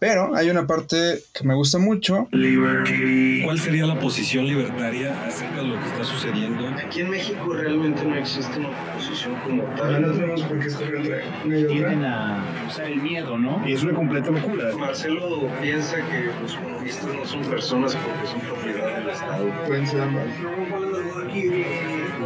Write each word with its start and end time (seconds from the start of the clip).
Pero 0.00 0.34
hay 0.34 0.48
una 0.48 0.66
parte 0.66 1.22
que 1.34 1.44
me 1.44 1.54
gusta 1.54 1.76
mucho. 1.76 2.26
¿Cuál 2.30 3.58
sería 3.58 3.84
la 3.86 4.00
posición 4.00 4.46
libertaria 4.46 5.14
acerca 5.26 5.56
de 5.56 5.68
lo 5.68 5.78
que 5.78 5.86
está 5.88 6.04
sucediendo? 6.04 6.66
Aquí 6.68 7.02
en 7.02 7.10
México 7.10 7.52
realmente 7.52 8.02
no 8.06 8.14
existe 8.14 8.60
una 8.60 8.70
posición 8.94 9.34
como 9.44 9.62
tal. 9.76 10.00
No 10.00 10.12
tenemos 10.12 10.42
por 10.42 10.58
qué 10.58 10.68
entre 10.68 11.64
Tienden 11.66 12.02
a 12.06 12.42
usar 12.66 12.86
el 12.86 13.02
miedo, 13.02 13.36
¿no? 13.36 13.62
Y 13.68 13.74
es 13.74 13.82
una 13.82 13.92
completa 13.92 14.30
locura. 14.30 14.74
Marcelo 14.74 15.50
piensa 15.60 15.96
que 15.96 16.30
los 16.40 16.54
comunistas 16.54 17.14
no 17.14 17.26
son 17.26 17.42
personas 17.44 17.94
porque 17.94 18.26
son 18.26 18.40
propiedad 18.40 18.96
del 19.00 19.08
Estado. 19.10 19.52
Pueden 19.66 19.86
ser 19.86 20.00
ambas. 20.00 20.24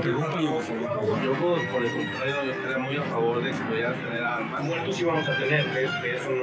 Yo, 0.03 0.19
por, 1.41 1.57
por 1.71 1.85
el 1.85 1.93
contrario, 1.93 2.45
yo 2.45 2.53
estaría 2.53 2.79
muy 2.79 2.97
a 2.97 3.03
favor 3.03 3.43
de 3.43 3.51
que 3.53 3.59
vaya 3.71 3.91
a 3.91 3.95
tener 3.95 4.25
armas. 4.25 4.65
Muertos 4.65 4.97
sí 4.97 5.05
vamos 5.05 5.29
a 5.29 5.37
tener, 5.39 5.73
de 5.73 5.85
eso 5.85 6.31
no, 6.31 6.37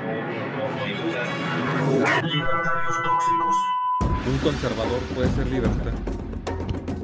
no, 0.00 0.12
no, 0.56 0.68
no 0.76 0.84
hay 0.84 0.94
duda. 0.94 1.22
Un 4.26 4.38
conservador 4.38 5.00
puede 5.14 5.28
ser 5.30 5.46
libertad. 5.46 5.92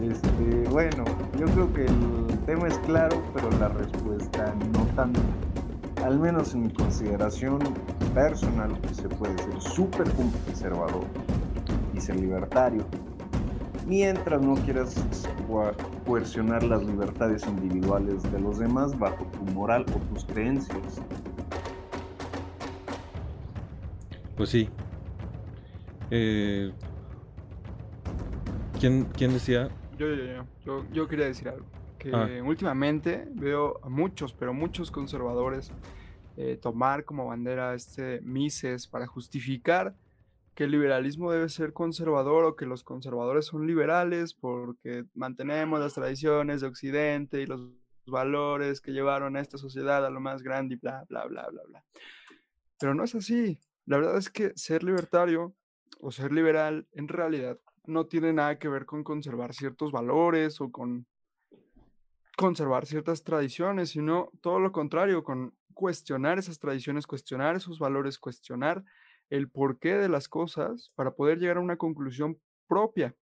Este, 0.03 0.69
bueno, 0.71 1.05
yo 1.39 1.47
creo 1.47 1.73
que 1.73 1.85
el 1.87 2.39
tema 2.47 2.69
es 2.69 2.79
claro, 2.79 3.23
pero 3.33 3.51
la 3.53 3.69
respuesta 3.69 4.55
no 4.73 4.87
tanto. 4.97 5.21
Al 6.05 6.19
menos 6.19 6.55
en 6.55 6.63
mi 6.65 6.71
consideración 6.73 7.59
personal, 8.15 8.77
se 8.93 9.09
puede 9.09 9.37
ser 9.39 9.61
súper 9.61 10.11
conservador 10.13 11.05
y 11.95 12.01
ser 12.01 12.17
libertario, 12.17 12.85
mientras 13.87 14.41
no 14.43 14.55
quieras 14.57 14.95
coercionar 16.05 16.63
las 16.63 16.83
libertades 16.85 17.47
individuales 17.47 18.23
de 18.33 18.41
los 18.41 18.59
demás 18.59 18.99
bajo 18.99 19.25
tu 19.27 19.43
moral 19.53 19.87
o 19.95 19.99
tus 20.13 20.25
creencias. 20.25 21.01
Pues 24.37 24.51
sí. 24.51 24.69
Eh, 26.11 26.73
¿quién, 28.79 29.05
¿Quién 29.17 29.33
decía? 29.33 29.69
Yo, 29.99 30.07
yo, 30.09 30.25
yo, 30.25 30.45
yo, 30.65 30.85
yo 30.93 31.09
quería 31.09 31.27
decir 31.27 31.49
algo. 31.49 31.65
Que 31.99 32.11
Ah. 32.13 32.29
últimamente 32.45 33.27
veo 33.33 33.81
a 33.83 33.89
muchos, 33.89 34.33
pero 34.35 34.53
muchos 34.53 34.91
conservadores 34.91 35.73
eh, 36.37 36.59
tomar 36.61 37.05
como 37.05 37.27
bandera 37.27 37.75
este 37.75 38.21
Mises 38.21 38.87
para 38.87 39.07
justificar 39.07 39.95
que 40.57 40.65
el 40.65 40.71
liberalismo 40.71 41.31
debe 41.31 41.51
ser 41.51 41.75
conservador 41.75 42.45
o 42.45 42.57
que 42.57 42.65
los 42.65 42.83
conservadores 42.83 43.45
son 43.45 43.67
liberales 43.67 44.33
porque 44.33 45.05
mantenemos 45.15 45.79
las 45.79 45.93
tradiciones 45.93 46.63
de 46.63 46.67
Occidente 46.67 47.43
y 47.43 47.47
los 47.47 47.61
valores 48.07 48.81
que 48.81 48.93
llevaron 48.93 49.37
a 49.37 49.41
esta 49.41 49.59
sociedad 49.59 50.05
a 50.07 50.11
lo 50.11 50.19
más 50.19 50.43
grande 50.43 50.75
y 50.75 50.79
bla, 50.79 51.05
bla, 51.11 51.27
bla, 51.27 51.47
bla, 51.51 51.63
bla. 51.69 51.85
Pero 52.81 52.95
no 52.95 53.05
es 53.05 53.15
así. 53.15 53.61
La 53.85 53.99
verdad 53.99 54.17
es 54.17 54.31
que 54.31 54.53
ser 54.57 54.83
libertario 54.83 55.55
o 56.01 56.11
ser 56.11 56.33
liberal 56.33 56.89
en 56.93 57.09
realidad 57.09 57.61
no 57.85 58.07
tiene 58.07 58.33
nada 58.33 58.59
que 58.59 58.69
ver 58.69 58.87
con 58.87 59.05
conservar 59.05 59.53
ciertos 59.53 59.93
valores 59.93 60.63
o 60.63 60.73
con 60.73 61.07
conservar 62.39 62.87
ciertas 62.87 63.25
tradiciones, 63.25 63.91
sino 63.91 64.31
todo 64.41 64.59
lo 64.59 64.73
contrario, 64.73 65.23
con 65.23 65.55
cuestionar 65.75 66.39
esas 66.39 66.59
tradiciones, 66.59 67.07
cuestionar 67.07 67.57
esos 67.57 67.79
valores, 67.79 68.19
cuestionar 68.19 68.85
el 69.31 69.51
porqué 69.51 69.97
de 69.97 70.09
las 70.09 70.29
cosas 70.29 70.93
para 70.95 71.15
poder 71.15 71.39
llegar 71.39 71.57
a 71.57 71.61
una 71.61 71.77
conclusión 71.77 72.39
propia. 72.67 73.15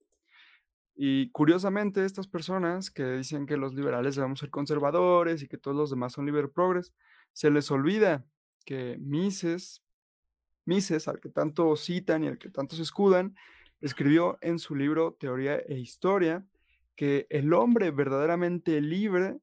Y 0.97 1.31
curiosamente, 1.31 2.05
estas 2.05 2.29
personas 2.29 2.91
que 2.91 3.05
dicen 3.05 3.47
que 3.47 3.57
los 3.57 3.75
liberales 3.75 4.15
debemos 4.15 4.39
ser 4.39 4.51
conservadores 4.51 5.43
y 5.43 5.49
que 5.49 5.59
todos 5.59 5.77
los 5.77 5.91
demás 5.91 6.13
son 6.13 6.27
liber 6.27 6.51
progres, 6.51 6.93
se 7.33 7.51
les 7.51 7.71
olvida 7.71 8.25
que 8.65 8.97
Mises, 9.01 9.83
Mises, 10.65 11.09
al 11.09 11.21
que 11.21 11.29
tanto 11.29 11.75
citan 11.77 12.25
y 12.25 12.29
al 12.29 12.39
que 12.39 12.49
tanto 12.49 12.77
se 12.77 12.83
escudan, 12.83 13.35
escribió 13.81 14.39
en 14.41 14.59
su 14.59 14.75
libro 14.75 15.15
Teoría 15.15 15.57
e 15.57 15.79
Historia 15.79 16.47
que 16.97 17.27
el 17.29 17.53
hombre 17.53 17.91
verdaderamente 17.91 18.81
libre 18.81 19.41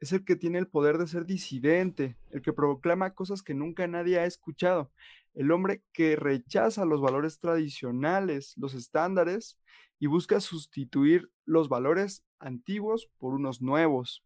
es 0.00 0.12
el 0.12 0.24
que 0.24 0.36
tiene 0.36 0.58
el 0.58 0.68
poder 0.68 0.98
de 0.98 1.06
ser 1.06 1.26
disidente, 1.26 2.16
el 2.30 2.42
que 2.42 2.52
proclama 2.52 3.14
cosas 3.14 3.42
que 3.42 3.54
nunca 3.54 3.86
nadie 3.86 4.18
ha 4.18 4.24
escuchado, 4.24 4.90
el 5.34 5.50
hombre 5.50 5.82
que 5.92 6.16
rechaza 6.16 6.84
los 6.84 7.00
valores 7.00 7.38
tradicionales, 7.38 8.54
los 8.56 8.74
estándares, 8.74 9.58
y 10.00 10.06
busca 10.06 10.40
sustituir 10.40 11.30
los 11.44 11.68
valores 11.68 12.24
antiguos 12.38 13.08
por 13.18 13.34
unos 13.34 13.60
nuevos. 13.60 14.22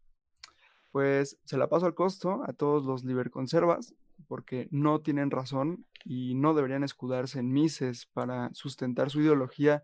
Pues 0.91 1.39
se 1.45 1.57
la 1.57 1.69
paso 1.69 1.87
al 1.87 1.95
costo 1.95 2.43
a 2.47 2.53
todos 2.53 2.85
los 2.85 3.03
liberconservas, 3.03 3.95
porque 4.27 4.67
no 4.71 5.01
tienen 5.01 5.31
razón 5.31 5.85
y 6.05 6.35
no 6.35 6.53
deberían 6.53 6.83
escudarse 6.83 7.39
en 7.39 7.51
Mises 7.51 8.05
para 8.05 8.53
sustentar 8.53 9.09
su 9.09 9.21
ideología 9.21 9.83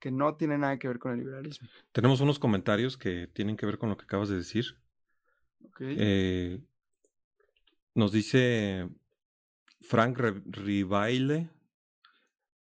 que 0.00 0.10
no 0.10 0.34
tiene 0.34 0.58
nada 0.58 0.78
que 0.78 0.88
ver 0.88 0.98
con 0.98 1.12
el 1.12 1.20
liberalismo. 1.20 1.68
Tenemos 1.92 2.20
unos 2.20 2.40
comentarios 2.40 2.96
que 2.96 3.28
tienen 3.28 3.56
que 3.56 3.66
ver 3.66 3.78
con 3.78 3.88
lo 3.88 3.96
que 3.96 4.04
acabas 4.04 4.28
de 4.28 4.36
decir. 4.36 4.76
Eh, 5.84 6.60
nos 7.94 8.12
dice 8.12 8.88
Frank 9.80 10.18
Rivaile, 10.46 11.50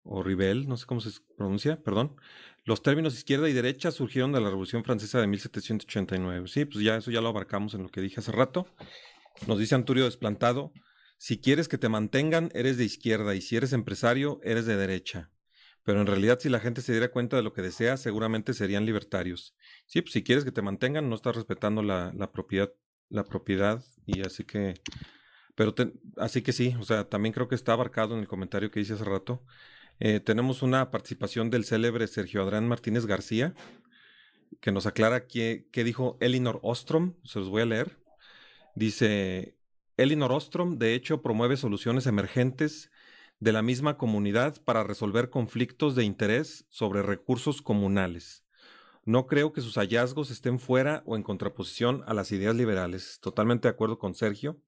o 0.04 0.24
Rivel, 0.24 0.68
no 0.68 0.78
sé 0.78 0.86
cómo 0.86 1.02
se 1.02 1.12
pronuncia, 1.38 1.82
perdón. 1.84 2.16
Los 2.64 2.82
términos 2.82 3.16
izquierda 3.16 3.50
y 3.50 3.54
derecha 3.54 3.92
surgieron 3.92 4.32
de 4.32 4.42
la 4.42 4.50
Revolución 4.50 4.84
Francesa 4.84 5.20
de 5.20 5.28
1789. 5.28 6.48
Sí, 6.48 6.66
pues 6.66 6.84
ya 6.84 6.98
eso 6.98 7.12
ya 7.12 7.22
lo 7.22 7.30
abarcamos 7.30 7.74
en 7.74 7.84
lo 7.84 7.90
que 7.90 8.02
dije 8.02 8.20
hace 8.20 8.32
rato. 8.32 8.68
Nos 9.48 9.60
dice 9.60 9.76
Anturio 9.76 10.06
Desplantado, 10.06 10.72
si 11.18 11.40
quieres 11.40 11.68
que 11.68 11.78
te 11.78 11.90
mantengan, 11.90 12.50
eres 12.54 12.78
de 12.78 12.86
izquierda, 12.86 13.36
y 13.36 13.42
si 13.42 13.56
eres 13.56 13.74
empresario, 13.74 14.40
eres 14.44 14.66
de 14.66 14.76
derecha. 14.76 15.32
Pero 15.84 16.02
en 16.02 16.08
realidad, 16.08 16.40
si 16.40 16.50
la 16.50 16.60
gente 16.60 16.82
se 16.82 16.92
diera 16.92 17.12
cuenta 17.12 17.38
de 17.38 17.44
lo 17.44 17.54
que 17.54 17.64
desea, 17.64 17.98
seguramente 17.98 18.54
serían 18.54 18.86
libertarios. 18.86 19.56
Sí, 19.88 20.02
pues 20.02 20.14
si 20.14 20.24
quieres 20.24 20.44
que 20.44 20.52
te 20.52 20.62
mantengan, 20.62 21.10
no 21.10 21.16
estás 21.16 21.36
respetando 21.36 21.82
la 21.82 22.32
propiedad, 22.32 22.72
la 23.12 23.24
propiedad, 23.24 23.84
y 24.06 24.22
así 24.22 24.44
que, 24.44 24.74
pero 25.56 25.76
así 26.18 26.42
que 26.42 26.54
sí, 26.54 26.76
o 26.80 26.84
sea, 26.84 27.08
también 27.10 27.34
creo 27.34 27.48
que 27.48 27.56
está 27.56 27.74
abarcado 27.74 28.16
en 28.16 28.22
el 28.22 28.28
comentario 28.28 28.72
que 28.72 28.80
hice 28.80 28.94
hace 28.94 29.04
rato. 29.04 29.44
Eh, 30.00 30.20
tenemos 30.20 30.64
una 30.64 30.90
participación 30.90 31.52
del 31.52 31.66
célebre 31.66 32.08
Sergio 32.08 32.42
Adrián 32.42 32.68
Martínez 32.68 33.06
García, 33.06 33.54
que 34.60 34.72
nos 34.72 34.86
aclara 34.86 35.28
qué, 35.28 35.68
qué 35.72 35.84
dijo 35.84 36.18
Elinor 36.20 36.60
Ostrom, 36.64 37.14
se 37.24 37.40
los 37.40 37.50
voy 37.50 37.62
a 37.62 37.66
leer. 37.66 38.00
Dice, 38.76 39.56
Elinor 39.98 40.32
Ostrom, 40.32 40.78
de 40.78 40.96
hecho, 40.96 41.22
promueve 41.22 41.58
soluciones 41.58 42.08
emergentes 42.08 42.90
de 43.40 43.52
la 43.52 43.62
misma 43.62 43.98
comunidad 43.98 44.64
para 44.64 44.84
resolver 44.84 45.30
conflictos 45.30 45.96
de 45.96 46.04
interés 46.04 46.66
sobre 46.70 47.02
recursos 47.02 47.62
comunales. 47.62 48.44
No 49.04 49.26
creo 49.26 49.52
que 49.52 49.62
sus 49.62 49.76
hallazgos 49.76 50.30
estén 50.32 50.60
fuera 50.60 51.02
o 51.06 51.16
en 51.16 51.24
contraposición 51.24 52.04
a 52.06 52.14
las 52.14 52.32
ideas 52.32 52.56
liberales. 52.56 53.20
Totalmente 53.22 53.68
de 53.68 53.72
acuerdo 53.74 53.98
con 53.98 54.14
Sergio. 54.14 54.62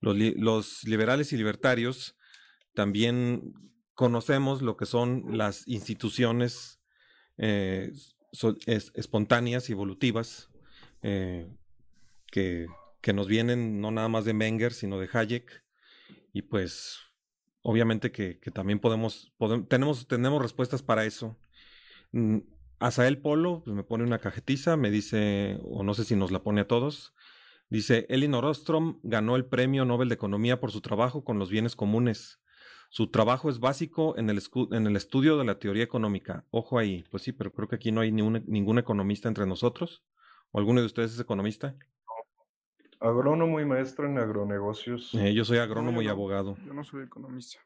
Los, 0.00 0.16
li- 0.16 0.34
los 0.34 0.82
liberales 0.84 1.32
y 1.32 1.36
libertarios 1.36 2.16
también 2.74 3.52
conocemos 3.94 4.62
lo 4.62 4.76
que 4.76 4.86
son 4.86 5.36
las 5.36 5.68
instituciones 5.68 6.80
eh, 7.38 7.92
espontáneas 8.94 9.68
y 9.68 9.72
evolutivas 9.72 10.50
eh, 11.02 11.46
que, 12.26 12.66
que 13.00 13.12
nos 13.12 13.26
vienen 13.28 13.80
no 13.80 13.90
nada 13.90 14.08
más 14.08 14.24
de 14.24 14.32
Menger, 14.34 14.72
sino 14.72 14.98
de 14.98 15.08
Hayek. 15.12 15.62
Y 16.32 16.42
pues 16.42 16.98
obviamente 17.62 18.10
que, 18.10 18.34
también 18.52 18.80
podemos, 18.80 19.32
podem- 19.38 19.68
tenemos, 19.68 20.08
tenemos 20.08 20.40
respuestas 20.40 20.82
para 20.82 21.04
eso. 21.04 21.36
Asael 22.80 23.18
Polo 23.18 23.62
pues, 23.64 23.76
me 23.76 23.84
pone 23.84 24.04
una 24.04 24.18
cajetiza, 24.18 24.76
me 24.76 24.90
dice, 24.90 25.58
o 25.62 25.82
no 25.82 25.94
sé 25.94 26.04
si 26.04 26.16
nos 26.16 26.32
la 26.32 26.42
pone 26.42 26.62
a 26.62 26.66
todos, 26.66 27.14
dice, 27.68 28.06
Elinor 28.08 28.46
Ostrom 28.46 28.98
ganó 29.02 29.36
el 29.36 29.44
Premio 29.44 29.84
Nobel 29.84 30.08
de 30.08 30.14
Economía 30.14 30.58
por 30.58 30.72
su 30.72 30.80
trabajo 30.80 31.22
con 31.22 31.38
los 31.38 31.50
bienes 31.50 31.76
comunes. 31.76 32.40
Su 32.88 33.08
trabajo 33.08 33.50
es 33.50 33.60
básico 33.60 34.18
en 34.18 34.30
el, 34.30 34.42
en 34.72 34.86
el 34.86 34.96
estudio 34.96 35.38
de 35.38 35.44
la 35.44 35.60
teoría 35.60 35.84
económica. 35.84 36.44
Ojo 36.50 36.78
ahí, 36.78 37.04
pues 37.10 37.22
sí, 37.22 37.30
pero 37.30 37.52
creo 37.52 37.68
que 37.68 37.76
aquí 37.76 37.92
no 37.92 38.00
hay 38.00 38.10
ni 38.10 38.22
ningún 38.22 38.78
economista 38.78 39.28
entre 39.28 39.46
nosotros. 39.46 40.02
¿O 40.50 40.58
alguno 40.58 40.80
de 40.80 40.86
ustedes 40.86 41.14
es 41.14 41.20
economista? 41.20 41.76
Agrónomo 42.98 43.60
y 43.60 43.64
maestro 43.64 44.06
en 44.06 44.18
agronegocios. 44.18 45.14
Eh, 45.14 45.32
yo 45.32 45.44
soy 45.44 45.58
No, 45.58 45.62
agrónomo 45.62 46.02
y 46.02 46.08
abogado. 46.08 46.56
Yo 46.66 46.74
no 46.74 46.82
soy 46.82 47.04
economista. 47.04 47.60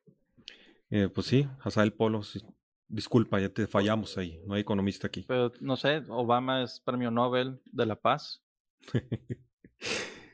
Eh, 0.91 1.09
pues 1.09 1.27
sí, 1.27 1.49
Asael 1.63 1.95
Polo, 1.95 2.23
sí. 2.23 2.45
Disculpa, 2.89 3.41
ya 3.41 3.49
te 3.49 3.67
fallamos 3.67 4.17
ahí. 4.19 4.41
No 4.47 4.55
hay 4.55 4.61
economista 4.63 5.07
aquí. 5.07 5.25
Pero 5.27 5.53
no 5.61 5.77
sé, 5.77 6.03
Obama 6.09 6.63
es 6.63 6.81
premio 6.81 7.11
Nobel 7.11 7.61
de 7.67 7.87
la 7.87 7.97
Paz. 7.97 8.43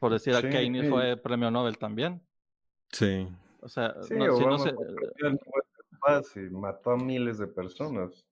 Por 0.00 0.12
decir 0.12 0.35
a 0.35 0.41
Sí, 0.41 0.49
Keynes 0.49 0.85
sí. 0.85 0.88
fue 0.91 1.17
premio 1.17 1.50
Nobel 1.50 1.79
también. 1.79 2.23
Sí. 2.91 3.29
O 3.61 3.69
sea, 3.69 3.94
Sí, 4.02 4.14
no, 4.14 4.25
si 4.37 4.41
no 4.44 4.55
Obama 4.56 4.58
se- 4.64 4.73
fue 4.75 4.87
de 4.87 5.38
paz 6.00 6.32
y 6.37 6.41
mató 6.50 6.93
a 6.93 6.97
miles 6.97 7.38
de 7.38 7.47
personas. 7.47 8.26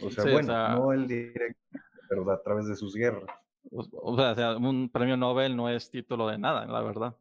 O 0.00 0.10
sea, 0.10 0.24
Sí, 0.24 0.30
o 0.30 0.32
bueno, 0.32 0.48
sea- 0.48 0.74
no 0.74 0.92
él 0.92 1.06
directo, 1.06 1.60
pero 2.08 2.30
a 2.30 2.42
través 2.42 2.66
de 2.66 2.74
sus 2.76 2.94
guerras. 2.94 3.24
o 3.70 3.86
o 3.92 4.16
sea, 4.16 4.32
o 4.32 4.34
sea, 4.34 4.56
un 4.56 4.88
premio 4.88 5.16
Nobel 5.16 5.54
no 5.56 5.68
es 5.68 5.90
título 5.90 6.26
de 6.28 6.38
nada, 6.38 6.66
la 6.66 6.82
verdad. 6.82 7.16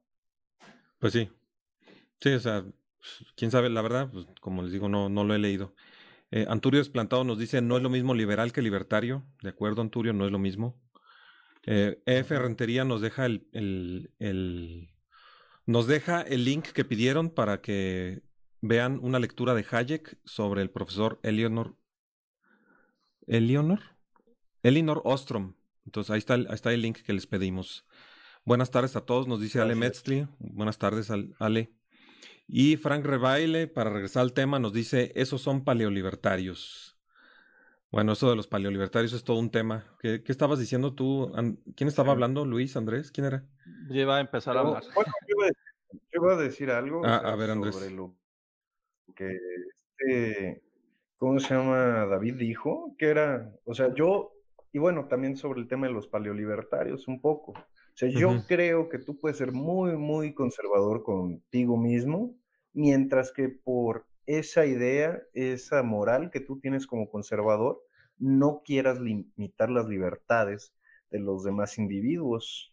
Pues 1.00 1.14
sí. 1.14 1.30
Sí, 2.20 2.34
o 2.34 2.40
sea, 2.40 2.64
Pues, 2.64 3.32
quién 3.36 3.52
sabe, 3.52 3.70
la 3.70 3.82
verdad, 3.84 4.10
pues, 4.12 4.26
como 4.42 4.64
les 4.64 4.72
digo, 4.72 4.90
no, 4.90 5.08
no 5.10 5.24
lo 5.24 5.36
he 5.36 5.40
leído. 5.40 5.74
Eh, 6.32 6.46
Anturio 6.50 6.82
Esplantado 6.82 7.24
nos 7.24 7.40
dice, 7.40 7.62
no 7.62 7.78
es 7.78 7.84
lo 7.84 7.90
mismo 7.90 8.14
liberal 8.14 8.52
que 8.52 8.62
libertario. 8.62 9.26
De 9.42 9.50
acuerdo, 9.50 9.82
Anturio, 9.82 10.14
no 10.14 10.26
es 10.26 10.32
lo 10.32 10.40
mismo. 10.40 10.80
Eh, 11.66 12.02
EF 12.06 12.32
Rentería 12.32 12.86
nos 12.86 13.02
deja 13.02 13.26
el, 13.26 13.48
el, 13.52 14.12
el, 14.20 14.90
nos 15.66 15.88
deja 15.88 16.22
el 16.22 16.46
link 16.46 16.68
que 16.68 16.86
pidieron 16.86 17.30
para 17.30 17.62
que 17.62 18.24
vean 18.62 19.00
una 19.02 19.20
lectura 19.20 19.54
de 19.54 19.66
Hayek 19.70 20.18
sobre 20.26 20.62
el 20.62 20.70
profesor 20.70 21.20
Eleanor. 21.24 21.76
¿Eleanor? 23.28 23.82
Elinor 24.64 25.02
Ostrom. 25.06 25.56
Entonces 25.86 26.12
ahí 26.12 26.20
está, 26.20 26.36
el, 26.36 26.48
ahí 26.48 26.56
está 26.56 26.74
el 26.74 26.82
link 26.82 27.00
que 27.00 27.14
les 27.14 27.28
pedimos. 27.28 27.86
Buenas 28.46 28.72
tardes 28.72 28.96
a 28.96 29.06
todos, 29.06 29.28
nos 29.28 29.42
dice 29.42 29.60
Ale 29.60 29.76
Metzli. 29.76 30.28
Buenas 30.40 30.78
tardes, 30.78 31.12
Ale. 31.40 31.74
Y 32.48 32.78
Frank 32.78 33.06
Rebaile, 33.06 33.68
para 33.68 33.90
regresar 33.90 34.22
al 34.22 34.34
tema, 34.34 34.60
nos 34.60 34.74
dice, 34.74 35.12
esos 35.16 35.42
son 35.42 35.64
paleolibertarios. 35.64 36.98
Bueno, 37.92 38.14
eso 38.14 38.30
de 38.30 38.36
los 38.36 38.48
paleolibertarios 38.48 39.14
es 39.14 39.24
todo 39.24 39.40
un 39.40 39.52
tema. 39.52 39.86
¿Qué, 40.00 40.24
qué 40.24 40.32
estabas 40.32 40.60
diciendo 40.60 40.94
tú? 40.94 41.32
¿Quién 41.76 41.88
estaba 41.88 42.12
hablando? 42.12 42.46
¿Luis, 42.46 42.76
Andrés? 42.76 43.12
¿Quién 43.12 43.28
era? 43.28 43.46
Yo 43.90 44.02
iba 44.02 44.18
a 44.18 44.22
empezar 44.22 44.58
a 44.58 44.62
hablar. 44.62 44.84
Bueno, 44.94 45.12
yo, 45.28 45.36
iba 45.38 45.48
a, 45.48 45.52
yo, 45.92 46.22
iba 46.22 46.34
a, 46.34 46.38
decir 46.38 46.70
algo 46.70 47.02
ah, 47.06 47.18
o 47.18 47.22
sea, 47.22 47.34
a 47.34 47.36
ver, 47.36 47.52
Andrés. 47.52 47.76
sobre 47.76 47.92
lo 47.92 48.16
que 49.16 49.38
este, 50.00 50.62
¿cómo 51.18 51.40
se 51.40 51.54
llama? 51.54 52.06
David 52.06 52.36
dijo, 52.36 52.96
que 52.98 53.08
era, 53.08 53.52
o 53.66 53.74
sea, 53.74 53.94
yo, 53.94 54.34
y 54.72 54.80
bueno, 54.80 55.08
también 55.08 55.38
sobre 55.38 55.62
el 55.62 55.68
tema 55.68 55.88
de 55.88 55.94
los 55.94 56.08
paleolibertarios 56.08 57.08
un 57.08 57.22
poco. 57.22 57.54
O 57.98 58.00
sea, 58.00 58.10
yo 58.10 58.30
uh 58.30 58.34
-huh. 58.34 58.46
creo 58.48 58.90
que 58.90 59.00
tú 59.00 59.18
puedes 59.18 59.40
ser 59.40 59.52
muy, 59.52 59.98
muy 59.98 60.36
conservador 60.36 61.02
contigo 61.02 61.78
mismo, 61.78 62.38
mientras 62.72 63.32
que 63.32 63.50
por 63.50 64.06
esa 64.28 64.68
idea, 64.68 65.20
esa 65.34 65.82
moral 65.82 66.30
que 66.30 66.40
tú 66.40 66.60
tienes 66.60 66.86
como 66.86 67.10
conservador, 67.10 67.82
no 68.20 68.62
quieras 68.64 69.00
limitar 69.00 69.72
las 69.72 69.88
libertades 69.88 70.76
de 71.10 71.22
los 71.22 71.44
demás 71.44 71.80
individuos. 71.80 72.72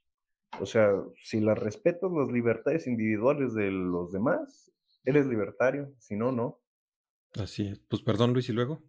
O 0.60 0.66
sea, 0.66 0.92
si 1.22 1.40
las 1.40 1.58
respetas 1.58 2.10
las 2.12 2.28
libertades 2.30 2.86
individuales 2.86 3.54
de 3.54 3.70
los 3.70 4.12
demás, 4.12 4.70
eres 5.06 5.24
libertario, 5.24 5.90
si 6.00 6.16
no, 6.16 6.32
no. 6.32 6.60
Así 7.32 7.68
es. 7.68 7.78
Pues 7.78 8.02
perdón, 8.02 8.34
Luis, 8.34 8.50
¿y 8.50 8.52
luego? 8.52 8.82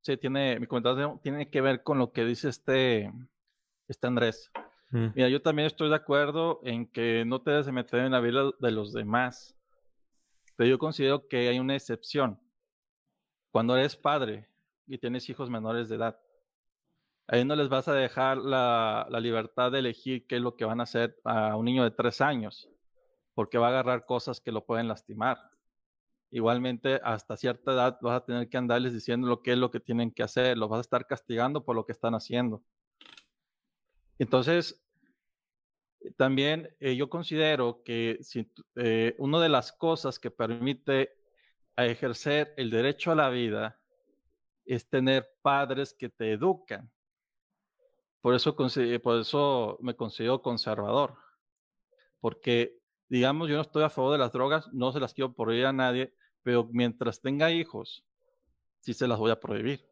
Sí, 0.00 0.16
tiene, 0.16 0.58
mi 0.58 0.66
comentario 0.66 1.20
tiene 1.22 1.50
que 1.50 1.60
ver 1.60 1.84
con 1.84 1.98
lo 1.98 2.10
que 2.10 2.24
dice 2.24 2.48
este, 2.48 3.12
este 3.86 4.06
Andrés. 4.08 4.50
Mm. 4.92 5.06
Mira, 5.14 5.28
yo 5.30 5.40
también 5.40 5.66
estoy 5.66 5.88
de 5.88 5.96
acuerdo 5.96 6.60
en 6.64 6.86
que 6.86 7.24
no 7.24 7.40
te 7.40 7.50
debes 7.50 7.72
meter 7.72 8.00
en 8.00 8.12
la 8.12 8.20
vida 8.20 8.50
de 8.60 8.70
los 8.70 8.92
demás, 8.92 9.56
pero 10.54 10.68
yo 10.68 10.78
considero 10.78 11.26
que 11.28 11.48
hay 11.48 11.58
una 11.58 11.74
excepción. 11.74 12.38
Cuando 13.50 13.76
eres 13.76 13.96
padre 13.96 14.48
y 14.86 14.98
tienes 14.98 15.28
hijos 15.30 15.48
menores 15.48 15.88
de 15.88 15.96
edad, 15.96 16.20
ahí 17.26 17.42
no 17.44 17.56
les 17.56 17.70
vas 17.70 17.88
a 17.88 17.94
dejar 17.94 18.36
la, 18.36 19.06
la 19.08 19.20
libertad 19.20 19.72
de 19.72 19.78
elegir 19.78 20.26
qué 20.26 20.36
es 20.36 20.42
lo 20.42 20.56
que 20.56 20.66
van 20.66 20.80
a 20.80 20.82
hacer 20.82 21.18
a 21.24 21.56
un 21.56 21.64
niño 21.64 21.84
de 21.84 21.90
tres 21.90 22.20
años, 22.20 22.68
porque 23.34 23.56
va 23.56 23.68
a 23.68 23.70
agarrar 23.70 24.04
cosas 24.04 24.40
que 24.40 24.52
lo 24.52 24.66
pueden 24.66 24.88
lastimar. 24.88 25.38
Igualmente, 26.30 27.00
hasta 27.02 27.38
cierta 27.38 27.72
edad 27.72 27.98
vas 28.02 28.22
a 28.22 28.24
tener 28.26 28.50
que 28.50 28.58
andarles 28.58 28.92
diciendo 28.92 29.26
lo 29.26 29.42
que 29.42 29.52
es 29.52 29.58
lo 29.58 29.70
que 29.70 29.80
tienen 29.80 30.10
que 30.10 30.22
hacer, 30.22 30.58
los 30.58 30.68
vas 30.68 30.78
a 30.78 30.82
estar 30.82 31.06
castigando 31.06 31.64
por 31.64 31.76
lo 31.76 31.86
que 31.86 31.92
están 31.92 32.14
haciendo. 32.14 32.62
Entonces, 34.22 34.80
también 36.16 36.72
eh, 36.78 36.94
yo 36.94 37.10
considero 37.10 37.82
que 37.82 38.18
si, 38.20 38.48
eh, 38.76 39.16
una 39.18 39.40
de 39.40 39.48
las 39.48 39.72
cosas 39.72 40.20
que 40.20 40.30
permite 40.30 41.16
ejercer 41.76 42.54
el 42.56 42.70
derecho 42.70 43.10
a 43.10 43.16
la 43.16 43.30
vida 43.30 43.80
es 44.64 44.88
tener 44.88 45.28
padres 45.42 45.92
que 45.92 46.08
te 46.08 46.30
educan. 46.30 46.88
Por 48.20 48.36
eso, 48.36 48.54
por 48.54 49.18
eso 49.18 49.76
me 49.80 49.96
considero 49.96 50.40
conservador. 50.40 51.16
Porque, 52.20 52.78
digamos, 53.08 53.48
yo 53.48 53.56
no 53.56 53.62
estoy 53.62 53.82
a 53.82 53.90
favor 53.90 54.12
de 54.12 54.18
las 54.18 54.30
drogas, 54.30 54.72
no 54.72 54.92
se 54.92 55.00
las 55.00 55.14
quiero 55.14 55.34
prohibir 55.34 55.66
a 55.66 55.72
nadie, 55.72 56.14
pero 56.44 56.68
mientras 56.70 57.20
tenga 57.20 57.50
hijos, 57.50 58.04
sí 58.78 58.94
se 58.94 59.08
las 59.08 59.18
voy 59.18 59.32
a 59.32 59.40
prohibir. 59.40 59.84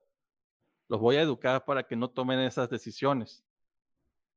Los 0.87 1.01
voy 1.01 1.17
a 1.17 1.23
educar 1.23 1.65
para 1.65 1.83
que 1.83 1.97
no 1.97 2.11
tomen 2.11 2.39
esas 2.39 2.71
decisiones 2.71 3.45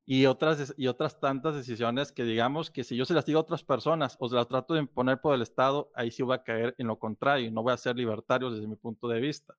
y 0.06 0.26
otras, 0.26 0.74
y 0.78 0.88
otras 0.88 1.20
tantas 1.20 1.56
decisiones 1.56 2.12
que 2.12 2.24
digamos 2.24 2.70
que 2.70 2.84
si 2.84 2.96
yo 2.96 3.06
se 3.06 3.14
las 3.14 3.26
digo 3.26 3.40
a 3.40 3.44
otras 3.44 3.64
personas 3.64 4.18
o 4.20 4.28
se 4.28 4.36
las 4.36 4.48
trato 4.48 4.74
de 4.74 4.82
imponer 4.82 5.22
por 5.22 5.34
el 5.34 5.42
Estado, 5.42 5.92
ahí 5.96 6.12
sí 6.12 6.24
voy 6.24 6.36
a 6.36 6.44
caer 6.44 6.76
en 6.78 6.88
lo 6.88 7.00
contrario, 7.00 7.50
no 7.52 7.64
voy 7.64 7.74
a 7.74 7.78
ser 7.78 7.96
libertario 7.96 8.52
desde 8.52 8.68
mi 8.68 8.76
punto 8.76 9.08
de 9.08 9.22
vista. 9.22 9.56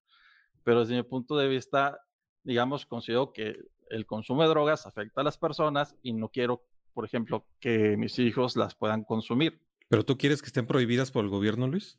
Pero 0.63 0.81
desde 0.81 0.97
mi 0.97 1.03
punto 1.03 1.37
de 1.37 1.49
vista, 1.49 2.01
digamos, 2.43 2.85
considero 2.85 3.33
que 3.33 3.57
el 3.89 4.07
consumo 4.07 4.43
de 4.43 4.49
drogas 4.49 4.87
afecta 4.87 5.23
a 5.23 5.25
las 5.25 5.39
personas 5.39 5.97
y 6.03 6.13
no 6.13 6.29
quiero, 6.29 6.63
por 6.93 7.07
ejemplo, 7.07 7.47
que 7.59 7.97
mis 7.97 8.19
hijos 8.19 8.57
las 8.57 8.75
puedan 8.75 9.05
consumir. 9.05 9.61
¿Pero 9.89 10.05
tú 10.05 10.19
quieres 10.19 10.43
que 10.43 10.47
estén 10.47 10.67
prohibidas 10.67 11.11
por 11.11 11.25
el 11.25 11.31
gobierno, 11.31 11.69
Luis? 11.69 11.99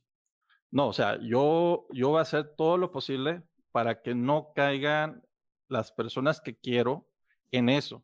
No, 0.69 0.87
o 0.87 0.93
sea, 0.93 1.19
yo, 1.21 1.87
yo 1.91 2.09
voy 2.09 2.19
a 2.19 2.23
hacer 2.23 2.55
todo 2.55 2.77
lo 2.77 2.91
posible 2.91 3.43
para 3.71 4.01
que 4.01 4.13
no 4.13 4.51
caigan 4.55 5.23
las 5.67 5.91
personas 5.91 6.41
que 6.41 6.55
quiero 6.55 7.07
en 7.51 7.69
eso 7.69 8.03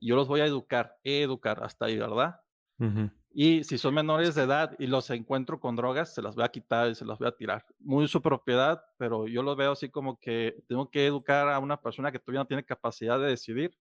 yo 0.00 0.16
los 0.16 0.28
voy 0.28 0.40
a 0.40 0.46
educar, 0.46 0.96
educar 1.04 1.62
hasta 1.62 1.86
ahí, 1.86 1.98
¿verdad? 1.98 2.40
Uh 2.78 2.84
-huh. 2.84 3.12
Y 3.38 3.64
si 3.64 3.76
son 3.76 3.92
menores 3.92 4.34
de 4.34 4.44
edad 4.44 4.74
y 4.78 4.86
los 4.86 5.10
encuentro 5.10 5.60
con 5.60 5.76
drogas, 5.76 6.14
se 6.14 6.22
las 6.22 6.34
voy 6.34 6.44
a 6.44 6.48
quitar 6.48 6.88
y 6.88 6.94
se 6.94 7.04
las 7.04 7.18
voy 7.18 7.28
a 7.28 7.36
tirar. 7.36 7.66
Muy 7.80 8.08
su 8.08 8.22
propiedad, 8.22 8.82
pero 8.96 9.26
yo 9.26 9.42
los 9.42 9.54
veo 9.58 9.72
así 9.72 9.90
como 9.90 10.18
que 10.18 10.64
tengo 10.66 10.90
que 10.90 11.06
educar 11.06 11.50
a 11.50 11.58
una 11.58 11.78
persona 11.78 12.10
que 12.10 12.18
todavía 12.18 12.40
no 12.40 12.46
tiene 12.46 12.64
capacidad 12.64 13.20
de 13.20 13.26
decidir 13.26 13.76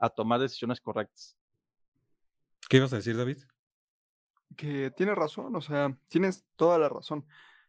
a 0.00 0.10
tomar 0.10 0.40
decisiones 0.40 0.80
correctas. 0.80 1.38
¿Qué 2.68 2.78
ibas 2.78 2.92
a 2.92 2.96
decir, 2.96 3.16
David? 3.16 3.38
Que 4.56 4.90
tienes 4.90 5.14
razón, 5.14 5.54
o 5.54 5.60
sea, 5.60 5.96
tienes 6.08 6.44
toda 6.56 6.76
la 6.78 6.88
razón. 6.88 7.24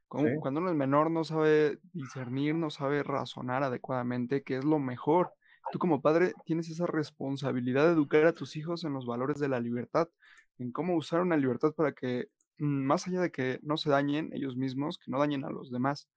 Cuando, 0.08 0.32
¿Sí? 0.32 0.38
cuando 0.40 0.62
uno 0.62 0.72
es 0.72 0.76
menor 0.76 1.12
no 1.12 1.24
sabe 1.24 1.78
discernir, 1.94 2.56
no 2.56 2.72
sabe 2.72 3.04
razonar 3.04 3.62
adecuadamente 3.62 4.42
qué 4.42 4.58
es 4.58 4.66
lo 4.66 4.80
mejor 4.80 5.36
Tú 5.72 5.80
como 5.80 6.02
padre 6.02 6.34
tienes 6.46 6.70
esa 6.70 6.88
responsabilidad 6.88 7.86
de 7.86 7.94
educar 7.94 8.26
a 8.26 8.34
tus 8.34 8.56
hijos 8.56 8.84
en 8.84 8.94
los 8.94 9.06
valores 9.06 9.40
de 9.40 9.50
la 9.50 9.60
libertad, 9.60 10.10
en 10.58 10.72
cómo 10.72 10.96
usar 10.96 11.22
una 11.22 11.38
libertad 11.38 11.74
para 11.74 11.94
que, 11.94 12.30
mm, 12.58 12.86
más 12.86 13.08
allá 13.08 13.22
de 13.22 13.32
que 13.32 13.60
no 13.62 13.78
se 13.78 13.90
dañen 13.90 14.32
ellos 14.34 14.56
mismos, 14.56 14.98
que 14.98 15.12
no 15.12 15.20
dañen 15.20 15.46
a 15.46 15.50
los 15.50 15.72
demás. 15.72 16.10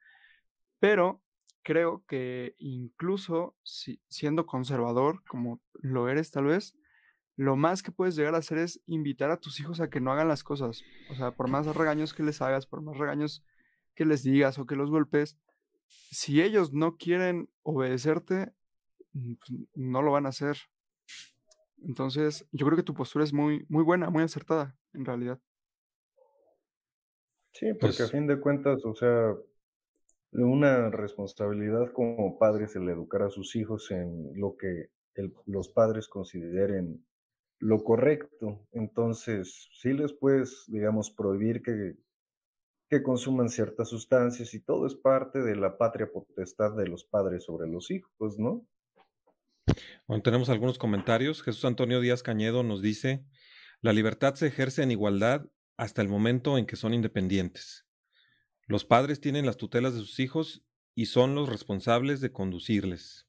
Pero 0.79 1.23
creo 1.63 2.05
que 2.07 2.55
incluso 2.59 3.55
si, 3.63 4.01
siendo 4.09 4.47
conservador, 4.47 5.23
como 5.29 5.61
lo 5.75 6.09
eres 6.09 6.31
tal 6.31 6.45
vez, 6.45 6.75
lo 7.37 7.57
más 7.57 7.83
que 7.83 7.93
puedes 7.93 8.17
llegar 8.17 8.35
a 8.35 8.39
hacer 8.39 8.59
es 8.59 8.81
invitar 8.87 9.31
a 9.31 9.39
tus 9.39 9.59
hijos 9.61 9.81
a 9.81 9.89
que 9.89 10.01
no 10.01 10.13
hagan 10.13 10.29
las 10.29 10.45
cosas. 10.45 10.83
O 11.11 11.15
sea, 11.15 11.33
por 11.33 11.49
más 11.49 11.67
regaños 11.75 12.15
que 12.15 12.23
les 12.23 12.43
hagas, 12.43 12.67
por 12.67 12.83
más 12.83 12.97
regaños 12.97 13.45
que 13.95 14.05
les 14.05 14.23
digas 14.23 14.59
o 14.59 14.67
que 14.67 14.77
los 14.77 14.91
golpes, 14.91 15.39
si 16.11 16.43
ellos 16.43 16.73
no 16.73 16.97
quieren 16.97 17.49
obedecerte, 17.63 18.53
pues, 19.13 19.61
no 19.75 20.03
lo 20.03 20.13
van 20.13 20.27
a 20.27 20.31
hacer. 20.31 20.57
Entonces, 21.85 22.47
yo 22.53 22.67
creo 22.67 22.77
que 22.77 22.85
tu 22.85 22.95
postura 22.95 23.25
es 23.25 23.33
muy, 23.33 23.67
muy 23.69 23.83
buena, 23.83 24.11
muy 24.11 24.23
acertada, 24.23 24.77
en 24.93 25.05
realidad. 25.05 25.41
Sí, 27.53 27.67
porque 27.75 27.97
pues, 27.97 28.01
a 28.01 28.09
fin 28.09 28.27
de 28.27 28.41
cuentas, 28.41 28.85
o 28.85 28.95
sea, 28.95 29.35
una 30.33 30.91
responsabilidad 30.91 31.93
como 31.93 32.39
padres 32.39 32.75
el 32.77 32.89
educar 32.89 33.23
a 33.23 33.31
sus 33.31 33.55
hijos 33.57 33.91
en 33.91 34.33
lo 34.35 34.57
que 34.57 34.91
el, 35.15 35.35
los 35.47 35.69
padres 35.69 36.09
consideren 36.09 37.05
lo 37.59 37.85
correcto. 37.85 38.67
Entonces, 38.73 39.69
sí 39.73 39.93
les 39.93 40.13
puedes, 40.13 40.65
digamos, 40.69 41.11
prohibir 41.11 41.63
que, 41.63 41.97
que 42.89 43.03
consuman 43.03 43.49
ciertas 43.49 43.89
sustancias 43.89 44.55
y 44.55 44.61
todo 44.61 44.87
es 44.87 44.95
parte 44.95 45.41
de 45.43 45.57
la 45.57 45.77
patria 45.79 46.11
potestad 46.11 46.77
de 46.77 46.89
los 46.89 47.05
padres 47.05 47.45
sobre 47.45 47.69
los 47.69 47.91
hijos, 47.91 48.39
¿no? 48.39 48.67
Bueno, 50.07 50.23
tenemos 50.23 50.49
algunos 50.49 50.79
comentarios. 50.79 51.43
Jesús 51.43 51.65
Antonio 51.65 52.01
Díaz 52.01 52.23
Cañedo 52.23 52.63
nos 52.63 52.83
dice, 52.83 53.25
la 53.81 53.93
libertad 53.93 54.35
se 54.35 54.49
ejerce 54.49 54.83
en 54.83 54.91
igualdad 54.91 55.47
hasta 55.77 56.03
el 56.03 56.09
momento 56.09 56.59
en 56.59 56.67
que 56.67 56.77
son 56.77 56.95
independientes. 56.95 57.87
Los 58.67 58.85
padres 58.85 59.21
tienen 59.21 59.47
las 59.47 59.57
tutelas 59.57 59.95
de 59.95 60.01
sus 60.01 60.21
hijos 60.21 60.65
y 60.95 61.07
son 61.07 61.35
los 61.35 61.49
responsables 61.49 62.21
de 62.21 62.33
conducirles. 62.33 63.27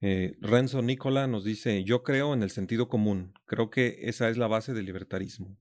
Eh, 0.00 0.36
Renzo 0.40 0.82
Nicola 0.82 1.26
nos 1.26 1.44
dice, 1.44 1.84
yo 1.84 2.02
creo 2.02 2.34
en 2.34 2.42
el 2.42 2.50
sentido 2.50 2.88
común. 2.88 3.34
Creo 3.46 3.70
que 3.70 4.00
esa 4.02 4.28
es 4.28 4.36
la 4.36 4.48
base 4.48 4.74
del 4.74 4.86
libertarismo. 4.86 5.56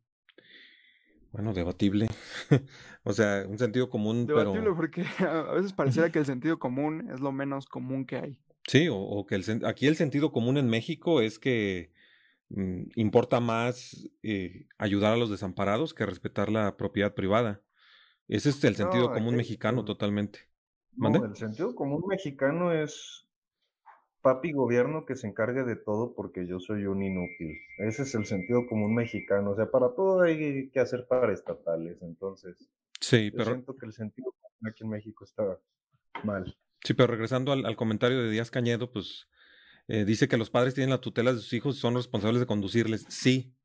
Bueno, 1.31 1.53
debatible. 1.53 2.07
o 3.03 3.13
sea, 3.13 3.45
un 3.47 3.57
sentido 3.57 3.89
común, 3.89 4.25
debatible 4.25 4.61
pero... 4.61 4.75
porque 4.75 5.05
a 5.19 5.53
veces 5.53 5.73
pareciera 5.73 6.11
que 6.11 6.19
el 6.19 6.25
sentido 6.25 6.59
común 6.59 7.09
es 7.11 7.19
lo 7.19 7.31
menos 7.31 7.67
común 7.67 8.05
que 8.05 8.17
hay. 8.17 8.39
Sí, 8.67 8.87
o, 8.87 8.95
o 8.97 9.25
que 9.25 9.35
el, 9.35 9.65
aquí 9.65 9.87
el 9.87 9.95
sentido 9.95 10.31
común 10.31 10.57
en 10.57 10.69
México 10.69 11.21
es 11.21 11.39
que 11.39 11.91
mm, 12.49 12.83
importa 12.95 13.39
más 13.39 14.09
eh, 14.23 14.67
ayudar 14.77 15.13
a 15.13 15.17
los 15.17 15.29
desamparados 15.31 15.93
que 15.93 16.05
respetar 16.05 16.51
la 16.51 16.77
propiedad 16.77 17.13
privada. 17.15 17.61
Ese 18.27 18.49
es 18.49 18.63
el 18.63 18.75
sentido 18.75 19.09
No, 19.09 19.13
común 19.13 19.35
mexicano 19.35 19.85
totalmente. 19.85 20.41
No, 20.95 21.09
¿Mande? 21.09 21.19
el 21.25 21.35
sentido 21.35 21.75
común 21.75 22.03
mexicano 22.07 22.71
es 22.73 23.27
papi 24.21 24.51
gobierno 24.53 25.05
que 25.05 25.15
se 25.15 25.27
encargue 25.27 25.63
de 25.63 25.75
todo 25.75 26.13
porque 26.15 26.47
yo 26.47 26.59
soy 26.59 26.85
un 26.85 27.03
inútil. 27.03 27.57
Ese 27.79 28.03
es 28.03 28.15
el 28.15 28.25
sentido 28.25 28.67
común 28.67 28.95
mexicano. 28.95 29.51
O 29.51 29.55
sea, 29.55 29.69
para 29.71 29.93
todo 29.95 30.21
hay 30.23 30.69
que 30.71 30.79
hacer 30.79 31.07
paraestatales. 31.07 32.01
Entonces, 32.01 32.69
Sí, 32.99 33.31
yo 33.31 33.37
pero, 33.37 33.45
siento 33.45 33.75
que 33.77 33.85
el 33.87 33.93
sentido 33.93 34.33
común 34.41 34.71
aquí 34.71 34.83
en 34.83 34.89
México 34.91 35.25
está 35.25 35.59
mal. 36.23 36.55
Sí, 36.83 36.93
pero 36.93 37.07
regresando 37.07 37.51
al, 37.51 37.65
al 37.65 37.75
comentario 37.75 38.21
de 38.21 38.29
Díaz 38.29 38.51
Cañedo, 38.51 38.91
pues 38.91 39.27
eh, 39.87 40.05
dice 40.05 40.27
que 40.27 40.37
los 40.37 40.49
padres 40.49 40.73
tienen 40.73 40.89
la 40.91 41.01
tutela 41.01 41.33
de 41.33 41.39
sus 41.39 41.51
hijos 41.53 41.77
y 41.77 41.79
son 41.79 41.95
responsables 41.95 42.39
de 42.39 42.45
conducirles. 42.45 43.05
Sí. 43.09 43.55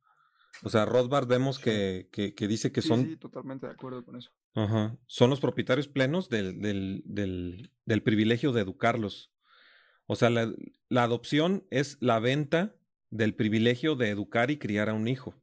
O 0.63 0.71
sea, 0.71 0.87
Rothbard 0.87 1.27
vemos 1.29 1.59
que, 1.59 2.09
que, 2.11 2.35
que 2.35 2.49
dice 2.49 2.73
que 2.73 2.81
Sí, 2.83 2.89
son 2.89 3.05
sí, 3.05 3.17
totalmente 3.17 3.67
de 3.67 3.73
acuerdo 3.73 4.05
con 4.05 4.17
eso. 4.17 4.31
Ajá. 4.55 4.97
Son 5.07 5.29
los 5.29 5.41
propietarios 5.41 5.87
plenos 5.87 6.31
del, 6.31 6.61
del, 6.61 7.03
del, 7.05 7.71
del 7.85 8.03
privilegio 8.03 8.53
de 8.53 8.63
educarlos. 8.63 9.33
O 10.07 10.17
sea, 10.17 10.31
la, 10.31 10.51
la 10.89 11.03
adopción 11.03 11.67
es 11.71 11.99
la 12.01 12.21
venta 12.21 12.75
del 13.11 13.35
privilegio 13.35 13.97
de 13.97 14.09
educar 14.09 14.51
y 14.51 14.59
criar 14.59 14.89
a 14.89 14.95
un 14.95 15.09
hijo. 15.09 15.35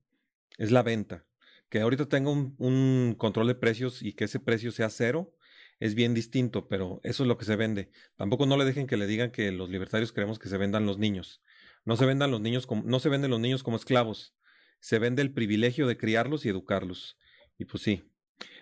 Es 0.58 0.72
la 0.72 0.82
venta. 0.82 1.26
Que 1.70 1.82
ahorita 1.82 2.08
tenga 2.08 2.32
un, 2.32 2.56
un 2.58 3.16
control 3.18 3.48
de 3.48 3.56
precios 3.56 4.02
y 4.02 4.14
que 4.14 4.26
ese 4.26 4.40
precio 4.40 4.72
sea 4.72 4.90
cero 4.90 5.36
es 5.80 5.96
bien 5.96 6.14
distinto, 6.14 6.68
pero 6.68 7.00
eso 7.04 7.24
es 7.24 7.28
lo 7.28 7.38
que 7.38 7.46
se 7.46 7.56
vende. 7.56 7.92
Tampoco 8.16 8.46
no 8.46 8.58
le 8.58 8.66
dejen 8.66 8.88
que 8.88 8.98
le 8.98 9.08
digan 9.08 9.32
que 9.32 9.52
los 9.52 9.70
libertarios 9.70 10.12
queremos 10.12 10.40
que 10.40 10.50
se 10.50 10.58
vendan 10.58 10.86
los 10.86 10.98
niños. 10.98 11.42
No 11.86 11.98
se 11.98 12.06
vendan 12.06 12.32
los 12.32 12.42
niños 12.42 12.66
como, 12.68 12.84
no 12.84 13.00
se 13.00 13.10
venden 13.10 13.32
los 13.32 13.40
niños 13.40 13.64
como 13.64 13.78
esclavos. 13.78 14.36
Se 14.80 15.00
vende 15.00 15.22
el 15.22 15.34
privilegio 15.34 15.88
de 15.88 15.98
criarlos 15.98 16.46
y 16.46 16.50
educarlos. 16.50 17.18
Y 17.58 17.66
pues 17.66 17.84
sí, 17.84 18.04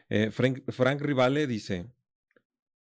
eh, 0.09 0.31
Frank, 0.31 0.63
Frank 0.71 1.01
Rivale 1.01 1.47
dice, 1.47 1.87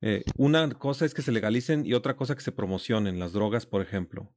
eh, 0.01 0.23
una 0.37 0.69
cosa 0.69 1.05
es 1.05 1.13
que 1.13 1.21
se 1.21 1.31
legalicen 1.31 1.85
y 1.85 1.93
otra 1.93 2.15
cosa 2.15 2.35
que 2.35 2.41
se 2.41 2.51
promocionen, 2.51 3.19
las 3.19 3.33
drogas, 3.33 3.65
por 3.65 3.81
ejemplo. 3.81 4.33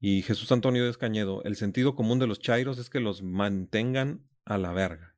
Y 0.00 0.22
Jesús 0.22 0.52
Antonio 0.52 0.86
Descañedo, 0.86 1.42
el 1.42 1.56
sentido 1.56 1.94
común 1.94 2.18
de 2.18 2.26
los 2.26 2.38
chairos 2.38 2.78
es 2.78 2.88
que 2.88 3.00
los 3.00 3.22
mantengan 3.22 4.26
a 4.44 4.56
la 4.56 4.72
verga. 4.72 5.17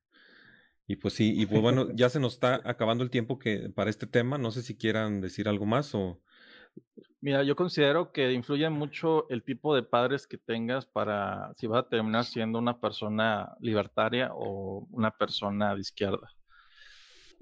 Y 0.91 0.97
pues 0.97 1.15
sí, 1.15 1.41
y 1.41 1.47
pues 1.47 1.63
bueno, 1.63 1.87
ya 1.95 2.09
se 2.09 2.19
nos 2.19 2.33
está 2.33 2.63
acabando 2.65 3.05
el 3.05 3.11
tiempo 3.11 3.39
que 3.39 3.71
para 3.71 3.91
este 3.91 4.09
tema. 4.09 4.39
No 4.39 4.51
sé 4.51 4.61
si 4.61 4.77
quieran 4.77 5.21
decir 5.21 5.49
algo 5.49 5.65
más 5.65 5.95
o... 5.95 6.21
Mira, 7.21 7.45
yo 7.45 7.55
considero 7.55 8.11
que 8.11 8.33
influye 8.33 8.69
mucho 8.71 9.31
el 9.31 9.45
tipo 9.45 9.73
de 9.73 9.85
padres 9.85 10.27
que 10.27 10.37
tengas 10.37 10.87
para 10.87 11.53
si 11.55 11.69
vas 11.69 11.85
a 11.85 11.89
terminar 11.89 12.25
siendo 12.25 12.59
una 12.59 12.81
persona 12.81 13.55
libertaria 13.61 14.31
o 14.35 14.89
una 14.91 15.13
persona 15.13 15.77
de 15.77 15.81
izquierda. 15.81 16.29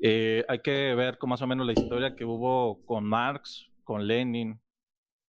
Eh, 0.02 0.44
hay 0.46 0.58
que 0.58 0.94
ver 0.94 1.16
con 1.16 1.30
más 1.30 1.40
o 1.40 1.46
menos 1.46 1.66
la 1.66 1.72
historia 1.72 2.14
que 2.14 2.26
hubo 2.26 2.84
con 2.84 3.02
Marx, 3.02 3.66
con 3.82 4.06
Lenin, 4.06 4.60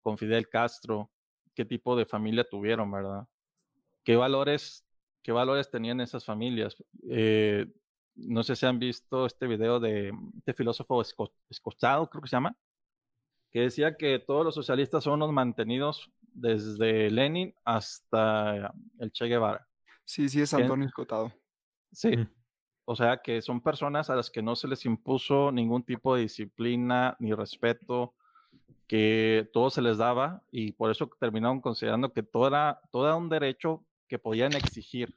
con 0.00 0.18
Fidel 0.18 0.48
Castro, 0.48 1.08
qué 1.54 1.64
tipo 1.64 1.94
de 1.94 2.04
familia 2.04 2.42
tuvieron, 2.42 2.90
¿verdad? 2.90 3.28
¿Qué 4.02 4.16
valores, 4.16 4.84
qué 5.22 5.30
valores 5.30 5.70
tenían 5.70 6.00
esas 6.00 6.25
familias? 6.25 6.82
Eh, 7.08 7.64
no 8.18 8.42
sé 8.42 8.56
si 8.56 8.66
han 8.66 8.78
visto 8.78 9.26
este 9.26 9.46
video 9.46 9.78
de 9.80 10.12
este 10.38 10.52
filósofo 10.54 11.00
esco- 11.02 11.32
escocado, 11.48 12.08
creo 12.10 12.22
que 12.22 12.28
se 12.28 12.37
llama, 12.37 12.56
que 13.50 13.60
decía 13.60 13.96
que 13.96 14.18
todos 14.18 14.44
los 14.44 14.54
socialistas 14.54 15.04
son 15.04 15.20
los 15.20 15.32
mantenidos 15.32 16.10
desde 16.32 17.10
Lenin 17.10 17.54
hasta 17.64 18.75
el 18.98 19.10
Che 19.12 19.26
Guevara. 19.26 19.66
Sí, 20.04 20.28
sí, 20.28 20.40
es. 20.40 20.52
Antonio 20.54 20.87
Escotado. 20.87 21.32
Sí, 21.92 22.16
Mm. 22.16 22.28
o 22.84 22.96
sea 22.96 23.18
que 23.22 23.40
son 23.40 23.60
personas 23.62 24.10
a 24.10 24.16
las 24.16 24.30
que 24.30 24.42
no 24.42 24.54
se 24.56 24.68
les 24.68 24.84
impuso 24.84 25.50
ningún 25.52 25.82
tipo 25.82 26.14
de 26.14 26.22
disciplina 26.22 27.16
ni 27.18 27.32
respeto, 27.32 28.14
que 28.87 29.48
todo 29.52 29.70
se 29.70 29.82
les 29.82 29.98
daba 29.98 30.42
y 30.50 30.72
por 30.72 30.90
eso 30.90 31.10
terminaron 31.20 31.60
considerando 31.60 32.12
que 32.12 32.22
todo 32.22 32.46
era, 32.48 32.80
todo 32.90 33.06
era 33.06 33.16
un 33.16 33.28
derecho 33.28 33.84
que 34.08 34.18
podían 34.18 34.54
exigir 34.54 35.14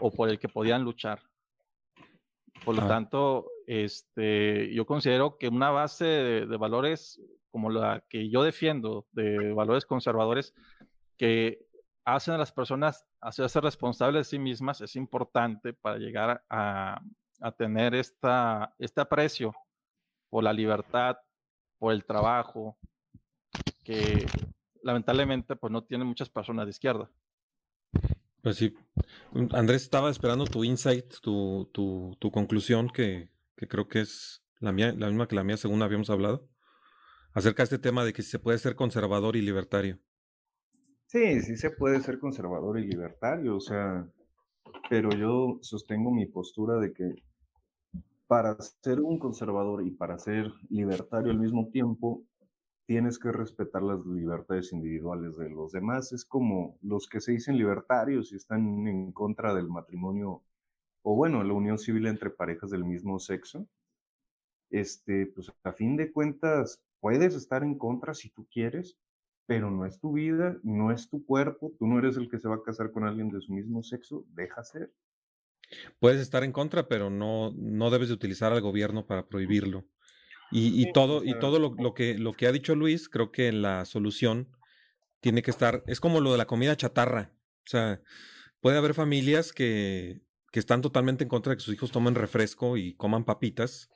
o 0.00 0.10
por 0.10 0.28
el 0.28 0.38
que 0.38 0.48
podían 0.48 0.82
luchar. 0.82 1.22
Por 2.64 2.76
lo 2.76 2.82
Ah. 2.82 2.88
tanto, 2.88 3.46
este, 3.66 4.72
yo 4.74 4.86
considero 4.86 5.38
que 5.38 5.48
una 5.48 5.70
base 5.70 6.04
de, 6.04 6.46
de 6.46 6.56
valores 6.56 7.20
como 7.50 7.70
la 7.70 8.02
que 8.08 8.28
yo 8.30 8.42
defiendo, 8.42 9.06
de 9.12 9.52
valores 9.52 9.86
conservadores, 9.86 10.54
que 11.16 11.66
hacen 12.04 12.34
a 12.34 12.38
las 12.38 12.50
personas 12.50 13.06
hacerse 13.20 13.60
responsables 13.60 14.26
de 14.26 14.30
sí 14.30 14.38
mismas, 14.40 14.80
es 14.80 14.96
importante 14.96 15.72
para 15.72 15.98
llegar 15.98 16.42
a, 16.50 17.00
a 17.40 17.52
tener 17.52 17.94
esta, 17.94 18.74
este 18.78 19.00
aprecio 19.00 19.54
por 20.30 20.42
la 20.42 20.52
libertad, 20.52 21.16
por 21.78 21.92
el 21.92 22.04
trabajo, 22.04 22.76
que 23.84 24.26
lamentablemente 24.82 25.54
pues 25.54 25.72
no 25.72 25.84
tienen 25.84 26.08
muchas 26.08 26.28
personas 26.28 26.66
de 26.66 26.70
izquierda. 26.70 27.08
Pues 28.44 28.56
sí. 28.56 28.74
Mm, 29.32 29.46
Andrés, 29.52 29.82
estaba 29.82 30.10
esperando 30.10 30.44
tu 30.44 30.64
insight, 30.64 31.14
tu, 31.22 31.70
tu, 31.72 32.30
conclusión, 32.30 32.90
que, 32.90 33.30
que 33.56 33.66
creo 33.66 33.88
que 33.88 34.02
es 34.02 34.44
la 34.60 34.70
mía, 34.70 34.94
la 34.96 35.06
misma 35.08 35.26
que 35.26 35.34
la 35.34 35.44
mía, 35.44 35.56
según 35.56 35.82
habíamos 35.82 36.10
hablado, 36.10 36.46
acerca 37.32 37.62
de 37.62 37.64
este 37.64 37.78
tema 37.78 38.04
de 38.04 38.12
que 38.12 38.20
se 38.22 38.38
puede 38.38 38.58
ser 38.58 38.76
conservador 38.76 39.36
y 39.36 39.40
libertario. 39.40 39.98
Sí, 41.06 41.40
sí 41.40 41.56
se 41.56 41.70
puede 41.70 42.00
ser 42.02 42.18
conservador 42.18 42.78
y 42.78 42.86
libertario, 42.86 43.56
o 43.56 43.60
sea, 43.60 44.06
pero 44.90 45.08
yo 45.12 45.58
sostengo 45.62 46.12
mi 46.12 46.26
postura 46.26 46.76
de 46.76 46.92
que 46.92 47.14
para 48.26 48.58
ser 48.82 49.00
un 49.00 49.18
conservador 49.18 49.86
y 49.86 49.90
para 49.90 50.18
ser 50.18 50.52
libertario 50.68 51.30
al 51.30 51.38
mismo 51.38 51.70
tiempo, 51.70 52.22
tienes 52.86 53.18
que 53.18 53.32
respetar 53.32 53.82
las 53.82 54.04
libertades 54.06 54.72
individuales 54.72 55.36
de 55.36 55.50
los 55.50 55.72
demás. 55.72 56.12
Es 56.12 56.24
como 56.24 56.78
los 56.82 57.08
que 57.08 57.20
se 57.20 57.32
dicen 57.32 57.56
libertarios 57.56 58.32
y 58.32 58.36
están 58.36 58.86
en 58.86 59.12
contra 59.12 59.54
del 59.54 59.68
matrimonio, 59.68 60.42
o 61.02 61.14
bueno, 61.14 61.42
la 61.44 61.52
unión 61.54 61.78
civil 61.78 62.06
entre 62.06 62.30
parejas 62.30 62.70
del 62.70 62.84
mismo 62.84 63.18
sexo. 63.18 63.66
Este, 64.70 65.26
pues 65.26 65.52
a 65.62 65.72
fin 65.72 65.96
de 65.96 66.12
cuentas, 66.12 66.82
puedes 67.00 67.34
estar 67.34 67.62
en 67.62 67.78
contra 67.78 68.14
si 68.14 68.30
tú 68.30 68.46
quieres, 68.50 68.98
pero 69.46 69.70
no 69.70 69.86
es 69.86 70.00
tu 70.00 70.12
vida, 70.12 70.58
no 70.62 70.90
es 70.90 71.08
tu 71.08 71.24
cuerpo, 71.24 71.72
tú 71.78 71.86
no 71.86 71.98
eres 71.98 72.16
el 72.16 72.30
que 72.30 72.38
se 72.38 72.48
va 72.48 72.56
a 72.56 72.62
casar 72.62 72.90
con 72.90 73.04
alguien 73.04 73.30
de 73.30 73.40
su 73.40 73.52
mismo 73.52 73.82
sexo, 73.82 74.24
deja 74.30 74.64
ser. 74.64 74.92
Puedes 75.98 76.20
estar 76.20 76.44
en 76.44 76.52
contra, 76.52 76.88
pero 76.88 77.10
no, 77.10 77.52
no 77.56 77.90
debes 77.90 78.08
de 78.08 78.14
utilizar 78.14 78.52
al 78.52 78.60
gobierno 78.60 79.06
para 79.06 79.26
prohibirlo. 79.26 79.84
Y, 80.50 80.80
y 80.80 80.84
Sí, 80.84 80.92
todo, 80.92 81.24
y 81.24 81.38
todo 81.38 81.58
lo, 81.58 81.74
lo 81.78 81.94
que, 81.94 82.18
lo 82.18 82.32
que 82.32 82.46
ha 82.46 82.52
dicho 82.52 82.74
Luis, 82.74 83.08
creo 83.08 83.32
que 83.32 83.52
la 83.52 83.84
solución 83.84 84.48
tiene 85.20 85.42
que 85.42 85.50
estar, 85.50 85.82
es 85.86 86.00
como 86.00 86.20
lo 86.20 86.32
de 86.32 86.38
la 86.38 86.46
comida 86.46 86.76
chatarra. 86.76 87.32
O 87.66 87.70
sea, 87.70 88.02
puede 88.60 88.76
haber 88.76 88.94
familias 88.94 89.52
que, 89.52 90.20
que 90.52 90.60
están 90.60 90.82
totalmente 90.82 91.24
en 91.24 91.28
contra 91.28 91.50
de 91.50 91.56
que 91.56 91.62
sus 91.62 91.74
hijos 91.74 91.90
tomen 91.90 92.14
refresco 92.14 92.76
y 92.76 92.94
coman 92.94 93.24
papitas, 93.24 93.90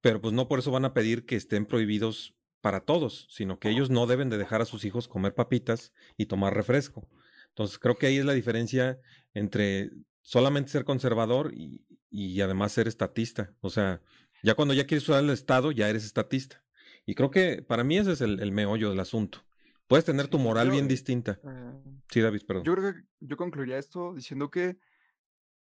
pero 0.00 0.20
pues 0.20 0.34
no 0.34 0.48
por 0.48 0.58
eso 0.58 0.70
van 0.70 0.84
a 0.84 0.94
pedir 0.94 1.26
que 1.26 1.36
estén 1.36 1.64
prohibidos 1.64 2.34
para 2.60 2.80
todos, 2.80 3.26
sino 3.30 3.58
que 3.58 3.70
ellos 3.70 3.88
no 3.88 4.06
deben 4.06 4.30
de 4.30 4.38
dejar 4.38 4.60
a 4.60 4.66
sus 4.66 4.84
hijos 4.84 5.08
comer 5.08 5.34
papitas 5.34 5.92
y 6.16 6.26
tomar 6.26 6.54
refresco. 6.54 7.08
Entonces 7.48 7.78
creo 7.78 7.96
que 7.96 8.06
ahí 8.06 8.18
es 8.18 8.24
la 8.24 8.34
diferencia 8.34 9.00
entre 9.32 9.90
solamente 10.22 10.70
ser 10.72 10.84
conservador 10.84 11.54
y, 11.54 11.86
y 12.10 12.40
además 12.40 12.72
ser 12.72 12.88
estatista. 12.88 13.54
O 13.60 13.70
sea, 13.70 14.02
ya 14.42 14.54
cuando 14.54 14.74
ya 14.74 14.86
quieres 14.86 15.08
usar 15.08 15.22
el 15.22 15.30
Estado, 15.30 15.72
ya 15.72 15.88
eres 15.88 16.04
estatista. 16.04 16.62
Y 17.06 17.14
creo 17.14 17.30
que 17.30 17.62
para 17.62 17.84
mí 17.84 17.96
ese 17.98 18.12
es 18.12 18.20
el, 18.20 18.40
el 18.40 18.52
meollo 18.52 18.90
del 18.90 19.00
asunto. 19.00 19.44
Puedes 19.86 20.04
tener 20.04 20.28
tu 20.28 20.38
moral 20.38 20.66
Yo- 20.66 20.72
bien 20.72 20.88
distinta. 20.88 21.40
Eh, 21.42 21.72
Sí, 22.10 22.20
David, 22.20 22.42
perdón. 22.46 22.64
Yo 22.64 22.74
creo 22.74 22.92
que 22.94 23.00
yo 23.20 23.36
concluiría 23.36 23.78
esto 23.78 24.14
diciendo 24.14 24.50
que 24.50 24.78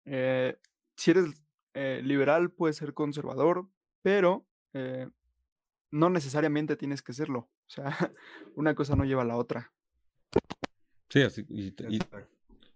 eh, 0.04 0.56
si 0.96 1.10
eres 1.12 1.44
eh, 1.74 2.00
liberal 2.04 2.50
puedes 2.50 2.76
ser 2.76 2.94
conservador, 2.94 3.68
pero 4.02 4.46
eh, 4.72 5.08
no 5.90 6.10
necesariamente 6.10 6.76
tienes 6.76 7.02
que 7.02 7.12
serlo. 7.12 7.38
O 7.40 7.68
sea, 7.68 7.84
una 8.56 8.74
cosa 8.74 8.94
no 8.96 9.04
lleva 9.04 9.22
a 9.22 9.26
la 9.26 9.36
otra. 9.36 9.72
Sí, 11.10 11.22
así, 11.22 11.44
y, 11.48 11.68
y- 11.94 12.00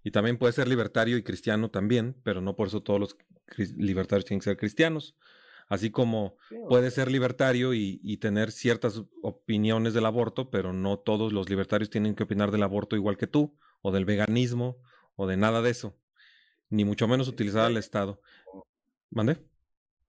y 0.02 0.10
también 0.12 0.38
puede 0.38 0.52
ser 0.54 0.66
libertario 0.66 1.16
y 1.18 1.22
cristiano 1.22 1.70
también, 1.70 2.16
pero 2.24 2.40
no 2.40 2.56
por 2.56 2.68
eso 2.68 2.82
todos 2.82 2.98
los 3.00 3.16
libertarios 3.76 4.24
tienen 4.24 4.40
que 4.40 4.44
ser 4.44 4.56
cristianos. 4.56 5.14
Así 5.70 5.90
como 5.90 6.36
puede 6.68 6.90
ser 6.90 7.10
libertario 7.10 7.72
y, 7.72 8.00
y 8.02 8.16
tener 8.16 8.50
ciertas 8.50 9.04
opiniones 9.22 9.94
del 9.94 10.04
aborto, 10.04 10.50
pero 10.50 10.72
no 10.72 10.98
todos 10.98 11.32
los 11.32 11.48
libertarios 11.48 11.88
tienen 11.88 12.16
que 12.16 12.24
opinar 12.24 12.50
del 12.50 12.64
aborto 12.64 12.96
igual 12.96 13.16
que 13.16 13.28
tú, 13.28 13.56
o 13.80 13.92
del 13.92 14.04
veganismo, 14.04 14.78
o 15.14 15.28
de 15.28 15.36
nada 15.36 15.62
de 15.62 15.70
eso. 15.70 15.96
Ni 16.70 16.84
mucho 16.84 17.06
menos 17.06 17.28
utilizar 17.28 17.66
al 17.66 17.76
Estado. 17.76 18.20
¿Mande? 19.10 19.38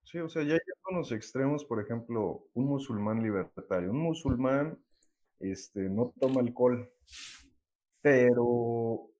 Sí, 0.03 0.17
o 0.17 0.27
sea, 0.27 0.43
ya 0.43 0.55
a 0.55 0.93
los 0.95 1.11
extremos, 1.11 1.63
por 1.63 1.79
ejemplo, 1.79 2.47
un 2.53 2.65
musulmán 2.65 3.21
libertario. 3.21 3.91
Un 3.91 4.01
musulmán 4.01 4.79
este, 5.39 5.89
no 5.89 6.13
toma 6.19 6.41
alcohol, 6.41 6.91
pero 8.01 9.11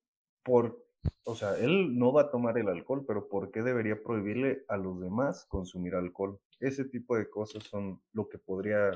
por, 0.43 0.83
o 1.23 1.35
sea, 1.35 1.57
él 1.57 1.97
no 1.97 2.11
va 2.13 2.23
a 2.23 2.31
tomar 2.31 2.57
el 2.57 2.67
alcohol, 2.67 3.03
pero 3.07 3.27
¿por 3.27 3.51
qué 3.51 3.61
debería 3.61 4.01
prohibirle 4.03 4.63
a 4.67 4.77
los 4.77 4.99
demás 5.01 5.45
consumir 5.49 5.95
alcohol? 5.95 6.39
Ese 6.59 6.85
tipo 6.85 7.15
de 7.15 7.29
cosas 7.29 7.63
son 7.63 8.01
lo 8.13 8.27
que 8.29 8.37
podría 8.37 8.91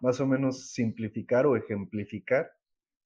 más 0.00 0.20
o 0.20 0.26
menos 0.26 0.70
simplificar 0.70 1.46
o 1.46 1.56
ejemplificar 1.56 2.50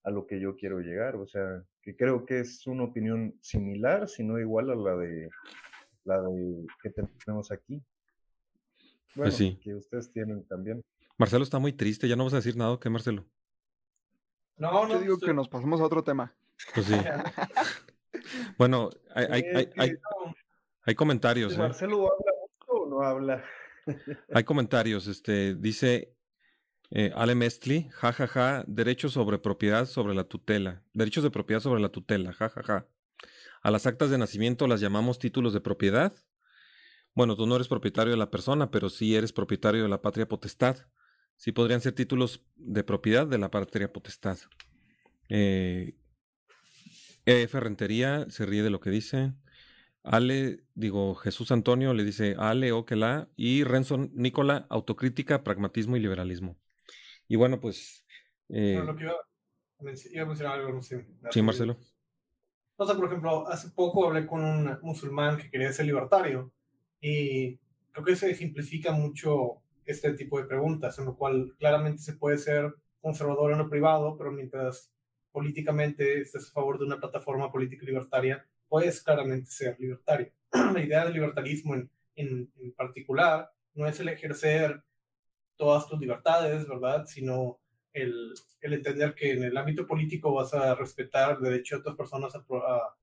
a 0.05 0.11
lo 0.11 0.27
que 0.27 0.41
yo 0.41 0.57
quiero 0.57 0.81
llegar. 0.81 1.17
O 1.17 1.27
sea, 1.27 1.63
que 1.83 1.97
creo 1.97 2.25
que 2.25 2.41
es 2.41 2.67
una 2.67 2.85
opinión 2.85 3.35
similar, 3.41 4.09
si 4.09 4.25
no 4.25 4.39
igual 4.39 4.71
a 4.71 4.75
la 4.75 4.97
de 4.97 5.29
la 6.05 6.21
de 6.23 6.67
que 6.83 6.91
tenemos 7.25 7.51
aquí. 7.53 7.83
Pues 9.15 9.17
Bueno, 9.17 9.33
sí. 9.33 9.59
que 9.63 9.75
ustedes 9.75 10.11
tienen 10.13 10.45
también. 10.47 10.83
Marcelo 11.19 11.43
está 11.45 11.59
muy 11.59 11.73
triste, 11.73 12.09
ya 12.09 12.17
no 12.17 12.25
vas 12.25 12.33
a 12.35 12.37
decir 12.37 12.57
nada, 12.57 12.79
¿qué, 12.81 12.89
Marcelo? 12.89 13.25
No, 14.57 14.87
no, 14.87 14.93
Yo 14.95 15.01
digo 15.01 15.15
estoy- 15.15 15.29
que 15.29 15.35
nos 15.35 15.49
pasamos 15.49 15.81
a 15.81 15.85
otro 15.85 16.03
tema. 16.03 16.33
Pues 16.75 16.87
sí. 16.87 16.95
Bueno, 18.59 18.91
hay, 19.15 19.27
hay, 19.31 19.43
hay, 19.55 19.69
hay, 19.77 19.93
hay 20.83 20.95
comentarios, 20.95 21.55
¿eh? 21.55 21.59
¿Marcelo 21.59 22.13
habla 22.13 22.33
mucho 22.43 22.73
o 22.73 22.89
no 22.89 23.03
habla? 23.03 23.45
Hay 24.35 24.45
comentarios, 24.45 25.07
este, 25.07 25.55
dice 25.55 26.15
eh, 26.91 27.13
Ale 27.15 27.35
Mestli, 27.35 27.89
jajaja, 27.91 28.65
derechos 28.67 29.13
sobre 29.13 29.39
propiedad 29.39 29.87
sobre 29.87 30.15
la 30.15 30.25
tutela, 30.25 30.83
derechos 30.93 31.25
de 31.25 31.31
propiedad 31.31 31.61
sobre 31.61 31.81
la 31.81 31.89
tutela, 31.89 32.33
jajaja. 32.33 32.87
A 33.63 33.71
las 33.71 33.87
actas 33.87 34.11
de 34.11 34.19
nacimiento 34.19 34.67
las 34.67 34.81
llamamos 34.81 35.19
títulos 35.19 35.53
de 35.53 35.61
propiedad. 35.61 36.15
Bueno, 37.15 37.37
tú 37.37 37.47
no 37.47 37.57
eres 37.57 37.69
propietario 37.69 38.13
de 38.13 38.19
la 38.19 38.31
persona, 38.31 38.71
pero 38.71 38.91
sí 38.91 39.17
eres 39.17 39.33
propietario 39.33 39.83
de 39.83 39.89
la 39.89 40.03
patria 40.03 40.29
potestad. 40.29 40.77
Sí 41.37 41.53
podrían 41.53 41.81
ser 41.81 41.93
títulos 41.93 42.45
de 42.57 42.85
propiedad 42.85 43.27
de 43.27 43.39
la 43.39 43.51
patria 43.51 43.93
potestad. 43.93 44.39
Eh, 45.29 45.97
EF 47.29 47.55
Rentería 47.61 48.27
se 48.31 48.47
ríe 48.47 48.63
de 48.63 48.71
lo 48.71 48.81
que 48.81 48.91
dice. 48.91 49.33
Ale, 50.03 50.61
digo, 50.75 51.15
Jesús 51.15 51.51
Antonio 51.53 51.93
le 51.93 52.05
dice 52.05 52.35
Ale, 52.39 52.73
Oquela. 52.73 53.29
Y 53.37 53.65
Renzo 53.65 53.99
Nicola, 54.13 54.67
autocrítica, 54.71 55.45
pragmatismo 55.45 55.97
y 55.97 56.01
liberalismo. 56.01 56.57
Y 57.29 57.37
bueno, 57.37 57.61
pues. 57.61 58.07
eh, 58.49 58.83
lo 58.85 58.97
que 58.97 59.05
iba, 59.05 59.13
a 59.13 59.83
menc- 59.85 60.09
iba 60.11 60.23
a 60.23 60.27
mencionar 60.27 60.59
algo, 60.59 60.73
no 60.73 60.83
sé. 60.83 61.07
sí, 61.31 61.43
Marcelo. 61.43 61.77
O 62.77 62.87
sea, 62.87 62.95
por 62.95 63.07
ejemplo, 63.07 63.47
hace 63.49 63.71
poco 63.71 64.07
hablé 64.07 64.27
con 64.27 64.43
un 64.43 64.79
musulmán 64.83 65.37
que 65.37 65.51
quería 65.51 65.73
ser 65.73 65.87
libertario 65.87 66.53
y 67.01 67.57
creo 67.93 68.05
que 68.05 68.17
se 68.17 68.31
ejemplifica 68.31 68.93
mucho 68.93 69.63
este 69.85 70.13
tipo 70.15 70.39
de 70.39 70.47
preguntas, 70.47 70.99
en 70.99 71.07
lo 71.07 71.17
cual 71.17 71.55
claramente 71.59 72.01
se 72.03 72.13
puede 72.15 72.39
ser 72.39 72.73
conservador 73.01 73.53
en 73.53 73.59
lo 73.59 73.69
privado, 73.69 74.17
pero 74.17 74.31
mientras 74.31 74.93
políticamente 75.33 76.21
estés 76.21 76.49
a 76.49 76.53
favor 76.53 76.79
de 76.79 76.85
una 76.85 76.99
plataforma 76.99 77.51
política 77.51 77.85
libertaria, 77.85 78.47
puedes 78.69 79.03
claramente 79.03 79.51
ser 79.51 79.77
libertario. 79.79 80.33
La 80.53 80.83
idea 80.83 81.05
del 81.05 81.15
libertarismo 81.15 81.75
en, 81.75 81.91
en, 82.17 82.53
en 82.61 82.73
particular 82.73 83.51
no 83.75 83.87
es 83.87 83.99
el 84.01 84.09
ejercer 84.09 84.83
todas 85.57 85.87
tus 85.89 85.99
libertades, 85.99 86.67
¿verdad? 86.67 87.07
Sino 87.07 87.59
el, 87.93 88.33
el, 88.61 88.73
entender 88.75 89.15
que 89.15 89.33
en 89.33 89.45
el 89.45 89.57
ámbito 89.57 89.87
político 89.87 90.33
vas 90.33 90.55
a 90.55 90.75
respetar 90.75 91.37
el 91.37 91.43
derecho 91.43 91.77
de 91.77 91.81
otras 91.81 91.97
personas 91.97 92.35
a, 92.35 92.39
a, 92.39 92.97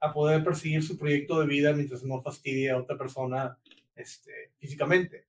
a, 0.00 0.12
poder 0.12 0.44
perseguir 0.44 0.82
su 0.82 0.98
proyecto 0.98 1.40
de 1.40 1.46
vida 1.46 1.72
mientras 1.72 2.02
no 2.02 2.20
fastidie 2.20 2.70
a 2.70 2.78
otra 2.78 2.98
persona 2.98 3.58
este, 3.94 4.52
físicamente. 4.58 5.26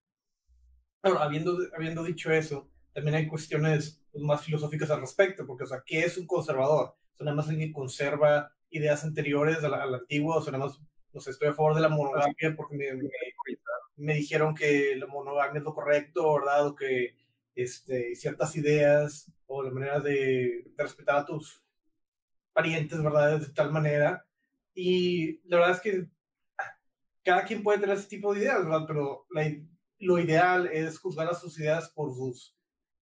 Ahora, 1.01 1.24
habiendo, 1.24 1.58
habiendo 1.75 2.03
dicho 2.03 2.32
eso, 2.32 2.70
también 2.98 3.13
hay 3.13 3.27
cuestiones 3.27 4.01
pues, 4.12 4.24
más 4.24 4.44
filosóficas 4.44 4.89
al 4.89 5.01
respecto, 5.01 5.46
porque, 5.46 5.66
o 5.66 5.68
sea, 5.68 5.84
¿qué 5.86 6.00
es 6.00 6.18
un 6.18 6.25
conservador? 6.25 6.96
¿Es 7.13 7.22
nada 7.22 7.36
más 7.36 7.48
alguien 7.48 7.70
que 7.70 7.74
conserva 7.75 8.51
ideas 8.72 9.04
anteriores 9.04 9.63
a 9.63 9.70
la, 9.70 9.84
a 9.84 9.86
la 9.86 9.98
antigua? 9.98 10.38
O 10.38 10.42
sea, 10.42 10.51
nada 10.51 10.66
más, 10.66 10.82
no 11.13 11.22
sé, 11.22 11.30
estoy 11.30 11.50
a 11.50 11.54
favor 11.54 11.75
de 11.75 11.82
la 11.82 11.89
monogamia 11.89 12.56
porque 12.56 12.75
me, 12.75 12.92
me, 12.96 13.10
me 13.98 14.16
dijeron 14.16 14.56
que 14.56 14.96
la 14.96 15.06
monogamia 15.06 15.60
es 15.60 15.63
lo 15.63 15.75
correcto, 15.75 16.39
¿verdad? 16.39 16.66
O 16.66 16.75
que 16.75 17.16
este, 17.53 18.16
ciertas 18.16 18.55
ideas 18.55 19.31
o 19.46 19.62
la 19.62 19.70
manera 19.70 20.00
de, 20.00 20.64
de, 20.75 20.83
respetar 20.83 21.18
a 21.18 21.25
tus 21.25 21.64
parientes, 22.51 23.03
¿verdad? 23.03 23.40
De 23.40 23.50
tal 23.50 23.72
manera. 23.72 24.25
Y 24.74 25.40
la 25.48 25.57
verdad 25.57 25.75
es 25.75 25.81
que 25.81 26.07
cada 27.24 27.46
quien 27.46 27.62
puede 27.62 27.77
tener 27.77 27.96
ese 27.96 28.10
tipo 28.10 28.33
de 28.33 28.40
ideas, 28.40 28.66
¿verdad? 28.66 28.86
Pero 28.88 29.27
la, 29.29 29.55
lo 30.00 30.18
ideal 30.18 30.66
es 30.66 30.98
juzgar 30.98 31.27
a 31.27 31.36
sus 31.36 31.60
ideas 31.60 31.92
por 31.92 32.12
sus, 32.16 32.56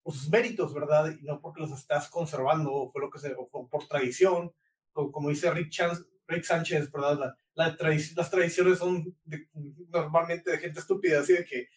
por 0.06 0.14
sus 0.14 0.30
méritos, 0.30 0.72
¿verdad? 0.72 1.12
Y 1.20 1.24
no 1.24 1.42
porque 1.42 1.62
los 1.62 1.72
estás 1.72 2.10
conservando 2.10 2.92
fue 2.94 3.02
lo 3.02 3.10
que 3.10 3.18
se, 3.18 3.34
o 3.36 3.68
por 3.68 3.88
tradición, 3.88 4.54
o 4.94 5.12
como 5.12 5.30
dice 5.30 5.50
Rick, 5.50 5.72
Chance, 5.72 6.04
Rick 6.28 6.44
Sánchez, 6.44 6.92
¿verdad? 6.92 7.18
La, 7.56 7.76
la 7.76 7.76
las 8.16 8.30
tradiciones 8.30 8.78
son 8.78 9.18
de, 9.24 9.50
normalmente 9.90 10.52
de 10.52 10.60
gente 10.60 10.80
estúpida, 10.80 11.22
así 11.22 11.34
de 11.34 11.44
que 11.44 11.70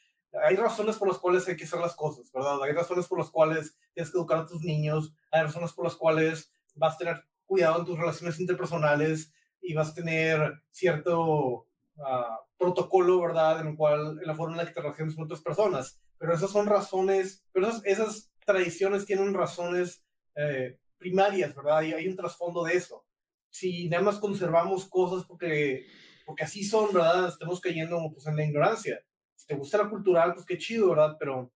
hay 0.45 0.57
razones 0.57 0.97
por 0.97 1.09
las 1.09 1.17
cuales 1.17 1.49
hay 1.49 1.57
que 1.57 1.65
hacer 1.65 1.81
las 1.81 1.97
cosas, 1.97 2.31
¿verdad? 2.31 2.63
Hay 2.63 2.73
razones 2.73 3.07
por 3.07 3.19
las 3.19 3.31
cuales 3.31 3.79
tienes 3.95 4.13
que 4.13 4.19
educar 4.19 4.41
a 4.41 4.47
tus 4.47 4.61
niños, 4.61 5.15
hay 5.33 5.45
razones 5.45 5.73
por 5.73 5.87
las 5.87 5.97
cuales 5.97 6.53
vas 6.75 6.97
a 6.97 6.99
tener 6.99 7.25
cuidado 7.47 7.79
en 7.79 7.87
tus 7.87 7.99
relaciones 7.99 8.39
interpersonales 8.39 9.33
y 9.63 9.73
vas 9.73 9.89
a 9.89 9.95
tener 9.95 10.63
cierto 10.71 11.67
uh, 11.97 12.37
protocolo, 12.59 13.23
¿verdad? 13.23 13.63
En 13.63 13.69
el 13.69 13.77
cual, 13.77 14.19
en 14.21 14.27
la 14.27 14.35
forma 14.35 14.53
en 14.53 14.59
la 14.59 14.67
que 14.67 14.75
te 14.75 14.83
relacionas 14.83 15.15
con 15.15 15.25
otras 15.25 15.41
personas. 15.41 15.99
Pero 16.19 16.35
esas 16.35 16.51
son 16.51 16.67
razones, 16.67 17.45
pero 17.53 17.69
esas, 17.85 18.31
tradiciones 18.45 19.05
tienen 19.05 19.35
razones 19.35 20.03
eh, 20.35 20.79
primarias, 20.97 21.55
¿verdad? 21.55 21.83
Y 21.83 21.93
hay 21.93 22.09
un 22.09 22.17
trasfondo 22.17 22.65
de 22.65 22.75
eso. 22.75 23.05
Si 23.51 23.91
nada 23.91 24.03
más 24.03 24.19
conservamos 24.19 24.87
cosas 24.89 25.27
porque, 25.27 25.87
porque 26.25 26.45
así 26.45 26.65
son, 26.65 26.95
¿verdad? 26.95 27.29
Estamos 27.29 27.61
cayendo 27.61 28.11
pues, 28.11 28.27
en 28.27 28.37
la 28.37 28.45
ignorancia. 28.47 29.05
Si 29.35 29.47
te 29.47 29.55
gusta 29.55 29.77
la 29.77 29.91
cultural, 29.91 30.33
pues 30.33 30.47
qué 30.47 30.57
chido, 30.57 30.89
¿verdad? 30.89 31.17
Pero 31.19 31.53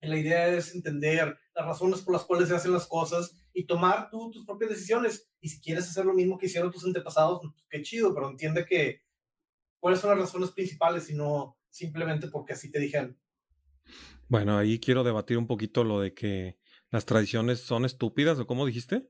la 0.00 0.16
idea 0.16 0.48
es 0.48 0.74
entender 0.74 1.38
las 1.54 1.66
razones 1.66 2.00
por 2.00 2.14
las 2.14 2.24
cuales 2.24 2.48
se 2.48 2.56
hacen 2.56 2.72
las 2.72 2.86
cosas 2.86 3.36
y 3.52 3.66
tomar 3.66 4.10
tú 4.10 4.30
tus 4.30 4.44
propias 4.44 4.70
decisiones. 4.70 5.30
Y 5.40 5.48
si 5.48 5.60
quieres 5.60 5.88
hacer 5.88 6.04
lo 6.04 6.14
mismo 6.14 6.38
que 6.38 6.46
hicieron 6.46 6.72
tus 6.72 6.84
antepasados, 6.84 7.40
pues 7.42 7.52
qué 7.68 7.82
chido, 7.82 8.14
pero 8.14 8.30
entiende 8.30 8.64
que 8.64 9.02
cuáles 9.78 10.00
son 10.00 10.10
las 10.10 10.18
razones 10.18 10.50
principales 10.50 11.08
y 11.10 11.14
no 11.14 11.56
simplemente 11.68 12.28
porque 12.28 12.54
así 12.54 12.70
te 12.70 12.80
dijeron. 12.80 13.18
Bueno, 14.28 14.56
ahí 14.56 14.78
quiero 14.78 15.04
debatir 15.04 15.38
un 15.38 15.46
poquito 15.46 15.84
lo 15.84 16.00
de 16.00 16.14
que 16.14 16.58
las 16.90 17.04
tradiciones 17.06 17.60
son 17.60 17.84
estúpidas, 17.84 18.38
¿o 18.38 18.46
cómo 18.46 18.66
dijiste? 18.66 19.08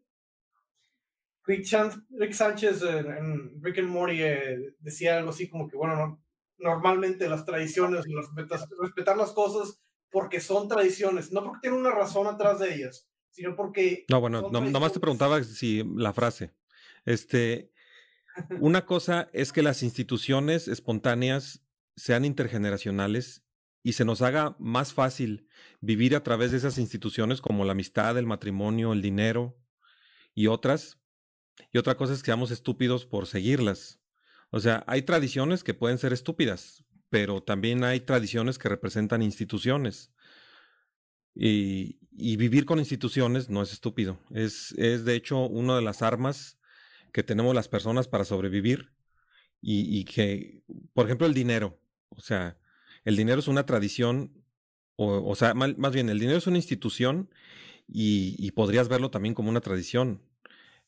Rick, 1.44 1.64
Chan 1.64 2.06
Rick 2.10 2.32
Sánchez 2.32 2.82
en, 2.82 3.06
en, 3.06 3.62
Rick 3.62 3.78
and 3.78 3.88
Morty 3.88 4.22
eh, 4.22 4.76
decía 4.78 5.18
algo 5.18 5.30
así 5.30 5.48
como 5.48 5.68
que, 5.68 5.76
bueno, 5.76 5.96
no, 5.96 6.24
normalmente 6.58 7.28
las 7.28 7.44
tradiciones, 7.44 8.04
respetas, 8.06 8.68
respetar 8.80 9.16
las 9.16 9.32
cosas 9.32 9.82
porque 10.10 10.40
son 10.40 10.68
tradiciones, 10.68 11.32
no 11.32 11.42
porque 11.42 11.60
tienen 11.62 11.80
una 11.80 11.90
razón 11.90 12.26
atrás 12.26 12.60
de 12.60 12.74
ellas, 12.74 13.08
sino 13.30 13.56
porque... 13.56 14.04
No, 14.08 14.20
bueno, 14.20 14.48
no, 14.50 14.60
nomás 14.60 14.92
te 14.92 15.00
preguntaba 15.00 15.42
si 15.42 15.82
la 15.96 16.12
frase. 16.12 16.54
Este, 17.04 17.72
una 18.60 18.86
cosa 18.86 19.28
es 19.32 19.52
que 19.52 19.62
las 19.62 19.82
instituciones 19.82 20.68
espontáneas 20.68 21.64
sean 21.96 22.24
intergeneracionales 22.24 23.41
y 23.82 23.94
se 23.94 24.04
nos 24.04 24.22
haga 24.22 24.56
más 24.58 24.92
fácil 24.92 25.48
vivir 25.80 26.14
a 26.14 26.22
través 26.22 26.52
de 26.52 26.58
esas 26.58 26.78
instituciones 26.78 27.40
como 27.40 27.64
la 27.64 27.72
amistad, 27.72 28.16
el 28.16 28.26
matrimonio, 28.26 28.92
el 28.92 29.02
dinero 29.02 29.58
y 30.34 30.46
otras. 30.46 30.98
Y 31.72 31.78
otra 31.78 31.96
cosa 31.96 32.12
es 32.12 32.20
que 32.20 32.26
seamos 32.26 32.50
estúpidos 32.50 33.06
por 33.06 33.26
seguirlas. 33.26 34.00
O 34.50 34.60
sea, 34.60 34.84
hay 34.86 35.02
tradiciones 35.02 35.64
que 35.64 35.74
pueden 35.74 35.98
ser 35.98 36.12
estúpidas, 36.12 36.84
pero 37.08 37.42
también 37.42 37.82
hay 37.84 38.00
tradiciones 38.00 38.58
que 38.58 38.68
representan 38.68 39.22
instituciones. 39.22 40.12
Y, 41.34 41.98
vivir 42.36 42.66
con 42.66 42.78
instituciones 42.78 43.48
no 43.48 43.62
es 43.62 43.72
estúpido. 43.72 44.20
Es, 44.30 44.72
es, 44.72 45.04
de 45.04 45.14
hecho, 45.14 45.46
una 45.46 45.76
de 45.76 45.82
las 45.82 46.02
armas 46.02 46.58
que 47.12 47.22
tenemos 47.22 47.54
las 47.54 47.68
personas 47.68 48.06
para 48.06 48.24
sobrevivir. 48.24 48.92
Y, 49.60 49.98
y 49.98 50.04
que, 50.04 50.62
por 50.92 51.06
ejemplo, 51.06 51.26
el 51.26 51.34
dinero. 51.34 51.80
O 52.10 52.20
sea, 52.20 52.58
el 53.04 53.16
dinero 53.16 53.40
es 53.40 53.48
una 53.48 53.66
tradición, 53.66 54.44
o, 54.96 55.28
o 55.28 55.34
sea, 55.34 55.54
mal, 55.54 55.76
más 55.78 55.92
bien, 55.92 56.08
el 56.08 56.18
dinero 56.18 56.38
es 56.38 56.46
una 56.46 56.58
institución 56.58 57.30
y, 57.86 58.36
y, 58.38 58.52
podrías 58.52 58.88
verlo 58.88 59.10
también 59.10 59.34
como 59.34 59.50
una 59.50 59.60
tradición. 59.60 60.22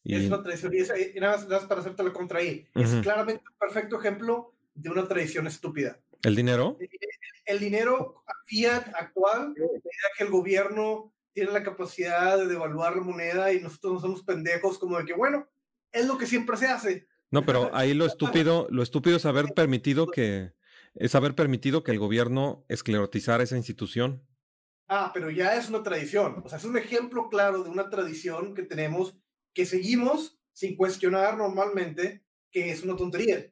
Y, 0.03 0.14
es 0.14 0.27
una 0.27 0.42
tradición, 0.42 0.74
y, 0.74 0.79
es, 0.79 0.92
y 1.14 1.20
nada, 1.20 1.37
más, 1.37 1.44
nada, 1.44 1.61
más, 1.61 1.68
para 1.68 1.81
hacerte 1.81 2.03
la 2.03 2.12
contra 2.12 2.38
ahí. 2.38 2.66
Uh 2.74 2.81
-huh. 2.81 2.85
Es 2.85 3.03
claramente 3.03 3.42
un 3.50 3.59
perfecto 3.59 3.98
ejemplo 3.98 4.55
de 4.74 4.90
una 4.90 5.09
tradición 5.09 5.46
estúpida. 5.46 5.98
¿El 6.22 6.37
dinero? 6.37 6.77
El, 6.81 6.88
el 7.46 7.59
dinero 7.59 8.22
fiat 8.46 8.88
actual, 8.94 9.55
que 9.55 10.24
el 10.24 10.31
gobierno 10.31 11.12
tiene 11.33 11.50
la 11.50 11.62
capacidad 11.62 12.38
de 12.38 12.46
devaluar 12.46 12.96
la 12.96 13.03
moneda 13.03 13.53
y 13.53 13.61
nosotros 13.61 13.94
no 13.94 14.00
somos 14.00 14.22
pendejos 14.22 14.79
como 14.79 14.98
de 14.98 15.05
que, 15.05 15.14
bueno, 15.14 15.48
es 15.92 16.07
lo 16.07 16.16
que 16.16 16.27
siempre 16.27 16.57
se 16.57 16.66
hace. 16.66 17.09
No, 17.31 17.44
pero 17.44 17.74
ahí 17.74 17.94
lo 17.94 18.07
estúpido, 18.07 18.68
lo 18.70 18.83
estúpido 18.83 19.16
es 19.16 19.27
haber 19.27 19.53
permitido 19.55 20.07
que, 20.07 20.53
es 20.95 21.15
haber 21.15 21.35
permitido 21.35 21.83
que 21.83 21.93
el 21.93 21.99
gobierno 21.99 22.65
esclerotizara 22.69 23.43
esa 23.43 23.57
institución. 23.57 24.27
Ah, 24.89 25.11
pero 25.15 25.31
ya 25.31 25.57
es 25.57 25.69
una 25.69 25.83
tradición. 25.83 26.43
O 26.45 26.49
sea, 26.49 26.59
es 26.59 26.65
un 26.65 26.77
ejemplo 26.77 27.29
claro 27.31 27.65
de 27.65 27.71
una 27.71 27.89
tradición 27.91 28.55
que 28.55 28.63
tenemos, 28.63 29.17
que 29.55 29.67
seguimos 29.67 30.39
sin 30.53 30.77
cuestionar 30.77 31.37
normalmente 31.37 32.25
que 32.53 32.71
es 32.71 32.83
una 32.85 32.95
tontería. 32.97 33.51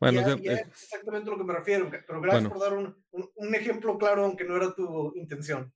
Bueno, 0.00 0.20
Ya- 0.20 0.26
o 0.26 0.28
sea, 0.30 0.42
ya 0.42 0.52
eh, 0.52 0.66
es 0.72 0.82
exactamente 0.82 1.30
lo 1.30 1.38
que 1.38 1.44
me 1.44 1.52
refiero, 1.54 1.88
pero 1.90 2.20
gracias 2.20 2.42
Bueno. 2.42 2.48
por 2.50 2.60
dar 2.60 2.72
un, 2.78 3.04
un- 3.12 3.30
un 3.36 3.54
ejemplo 3.54 3.96
claro, 3.96 4.24
aunque 4.24 4.44
no 4.44 4.56
era 4.56 4.74
tu 4.74 5.12
intención. 5.16 5.72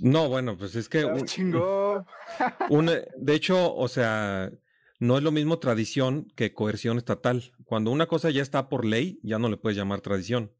no, 0.00 0.28
bueno, 0.28 0.56
pues 0.58 0.74
es 0.76 0.88
que 0.88 1.04
un- 1.04 2.88
eh, 2.90 3.06
de 3.16 3.34
hecho, 3.34 3.74
o 3.74 3.88
sea, 3.88 4.50
no 4.98 5.16
es 5.16 5.22
lo 5.22 5.30
mismo 5.30 5.58
tradición 5.58 6.32
que 6.34 6.52
coerción 6.52 6.98
estatal. 6.98 7.52
Cuando 7.64 7.90
una 7.90 8.06
cosa 8.06 8.30
ya 8.30 8.42
está 8.42 8.68
por 8.68 8.84
ley, 8.84 9.20
ya 9.22 9.38
no 9.38 9.48
le 9.48 9.56
puedes 9.56 9.76
llamar 9.76 10.00
tradición. 10.00 10.52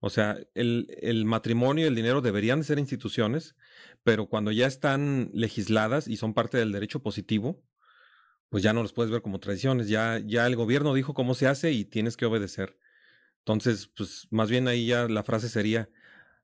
O 0.00 0.10
sea, 0.10 0.36
el, 0.54 1.24
matrimonio 1.26 1.84
y 1.84 1.88
el 1.88 1.94
dinero 1.94 2.20
deberían 2.20 2.58
de 2.58 2.64
ser 2.64 2.78
instituciones, 2.80 3.54
pero 4.02 4.26
cuando 4.26 4.50
ya 4.50 4.66
están 4.66 5.30
legisladas 5.32 6.08
y 6.08 6.16
son 6.16 6.34
parte 6.34 6.58
del 6.58 6.72
derecho 6.72 7.02
positivo, 7.02 7.62
pues 8.48 8.64
ya 8.64 8.72
no 8.72 8.82
los 8.82 8.92
puedes 8.92 9.12
ver 9.12 9.22
como 9.22 9.38
tradiciones. 9.38 9.88
Ya, 9.88 10.18
ya 10.18 10.46
el 10.46 10.56
gobierno 10.56 10.92
dijo 10.92 11.14
cómo 11.14 11.34
se 11.34 11.46
hace 11.46 11.70
y 11.70 11.84
tienes 11.84 12.16
que 12.16 12.26
obedecer. 12.26 12.78
Entonces, 13.38 13.86
pues 13.96 14.26
más 14.30 14.50
bien 14.50 14.68
ahí 14.68 14.86
ya 14.86 15.08
la 15.08 15.22
frase 15.22 15.48
sería, 15.48 15.88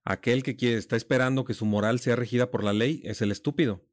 aquel 0.05 0.43
que 0.43 0.57
quiere, 0.57 0.79
está 0.79 0.97
esperando 0.97 1.45
que 1.45 1.55
su 1.55 1.67
moral 1.67 1.99
sea 1.99 2.17
regida 2.17 2.51
por 2.51 2.65
la 2.65 2.73
ley 2.73 3.03
es 3.05 3.23
el 3.23 3.33
estúpido. 3.33 3.85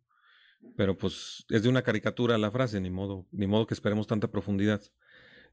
Pero 0.76 0.98
pues 0.98 1.46
es 1.50 1.64
de 1.64 1.70
una 1.70 1.82
caricatura 1.82 2.38
la 2.38 2.52
frase, 2.52 2.80
ni 2.82 2.90
modo, 2.90 3.26
ni 3.32 3.48
modo 3.48 3.66
que 3.68 3.74
esperemos 3.74 4.08
tanta 4.08 4.28
profundidad. 4.30 4.82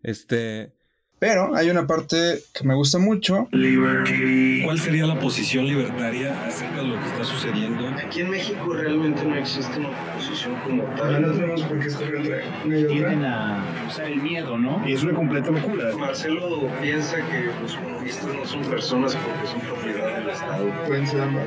Este, 0.03 0.75
Pero 1.21 1.55
hay 1.55 1.71
una 1.71 1.87
parte 1.87 2.43
que 2.53 2.67
me 2.67 2.75
gusta 2.75 2.99
mucho. 2.99 3.49
¿Cuál 3.53 4.81
sería 4.81 5.07
la 5.07 5.21
posición 5.21 5.67
libertaria 5.67 6.45
acerca 6.45 6.79
de 6.79 6.89
lo 6.89 6.99
que 6.99 7.07
está 7.07 7.25
sucediendo? 7.25 7.87
Aquí 8.05 8.23
en 8.23 8.31
México 8.31 8.73
realmente 8.73 9.25
no 9.25 9.37
existe 9.37 9.79
una 9.79 9.91
oposición 9.91 10.57
como 10.65 10.83
tal. 10.97 11.23
no 11.23 11.33
tenemos 11.33 11.63
por 11.63 11.79
qué 11.79 11.87
escoger 11.87 12.17
entre 12.17 12.85
tienden 12.85 13.25
a 13.25 13.65
usar 13.87 14.07
el 14.07 14.21
miedo, 14.21 14.59
¿no? 14.59 14.83
Y 14.85 14.95
es 14.95 15.05
una 15.05 15.15
completa 15.15 15.53
locura. 15.53 15.97
Marcelo 15.97 16.69
piensa 16.81 17.17
que 17.29 17.45
los 17.63 17.77
comunistas 17.77 18.35
no 18.35 18.45
son 18.45 18.63
personas 18.65 19.15
porque 19.15 19.47
son 19.47 19.61
propiedad 19.61 20.19
del 20.19 20.31
Estado. 20.31 20.73
Pueden 20.89 21.07
ser 21.07 21.21
ambas. 21.21 21.47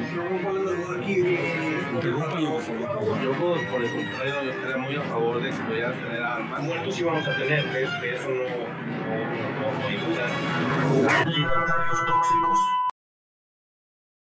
Yo, 0.85 0.91
por, 3.39 3.57
por 3.67 3.81
el 3.83 3.91
contrario, 3.91 4.43
yo 4.43 4.51
estaría 4.51 4.77
muy 4.77 4.95
a 4.95 5.01
favor 5.01 5.41
de 5.41 5.49
que 5.49 5.57
pudieran 5.57 5.93
tener 5.93 6.21
armas. 6.21 6.61
Muertos 6.63 6.93
sí 6.95 7.03
vamos 7.03 7.27
a 7.27 7.35
tener, 7.37 7.63
de 7.71 7.83
eso 7.83 8.29
no, 8.29 8.35
no, 8.35 8.45
no, 9.55 9.79
no 9.79 9.87
hay 9.87 9.97
duda. 9.97 10.27
Libertarios 11.25 12.05
tóxicos. 12.05 12.59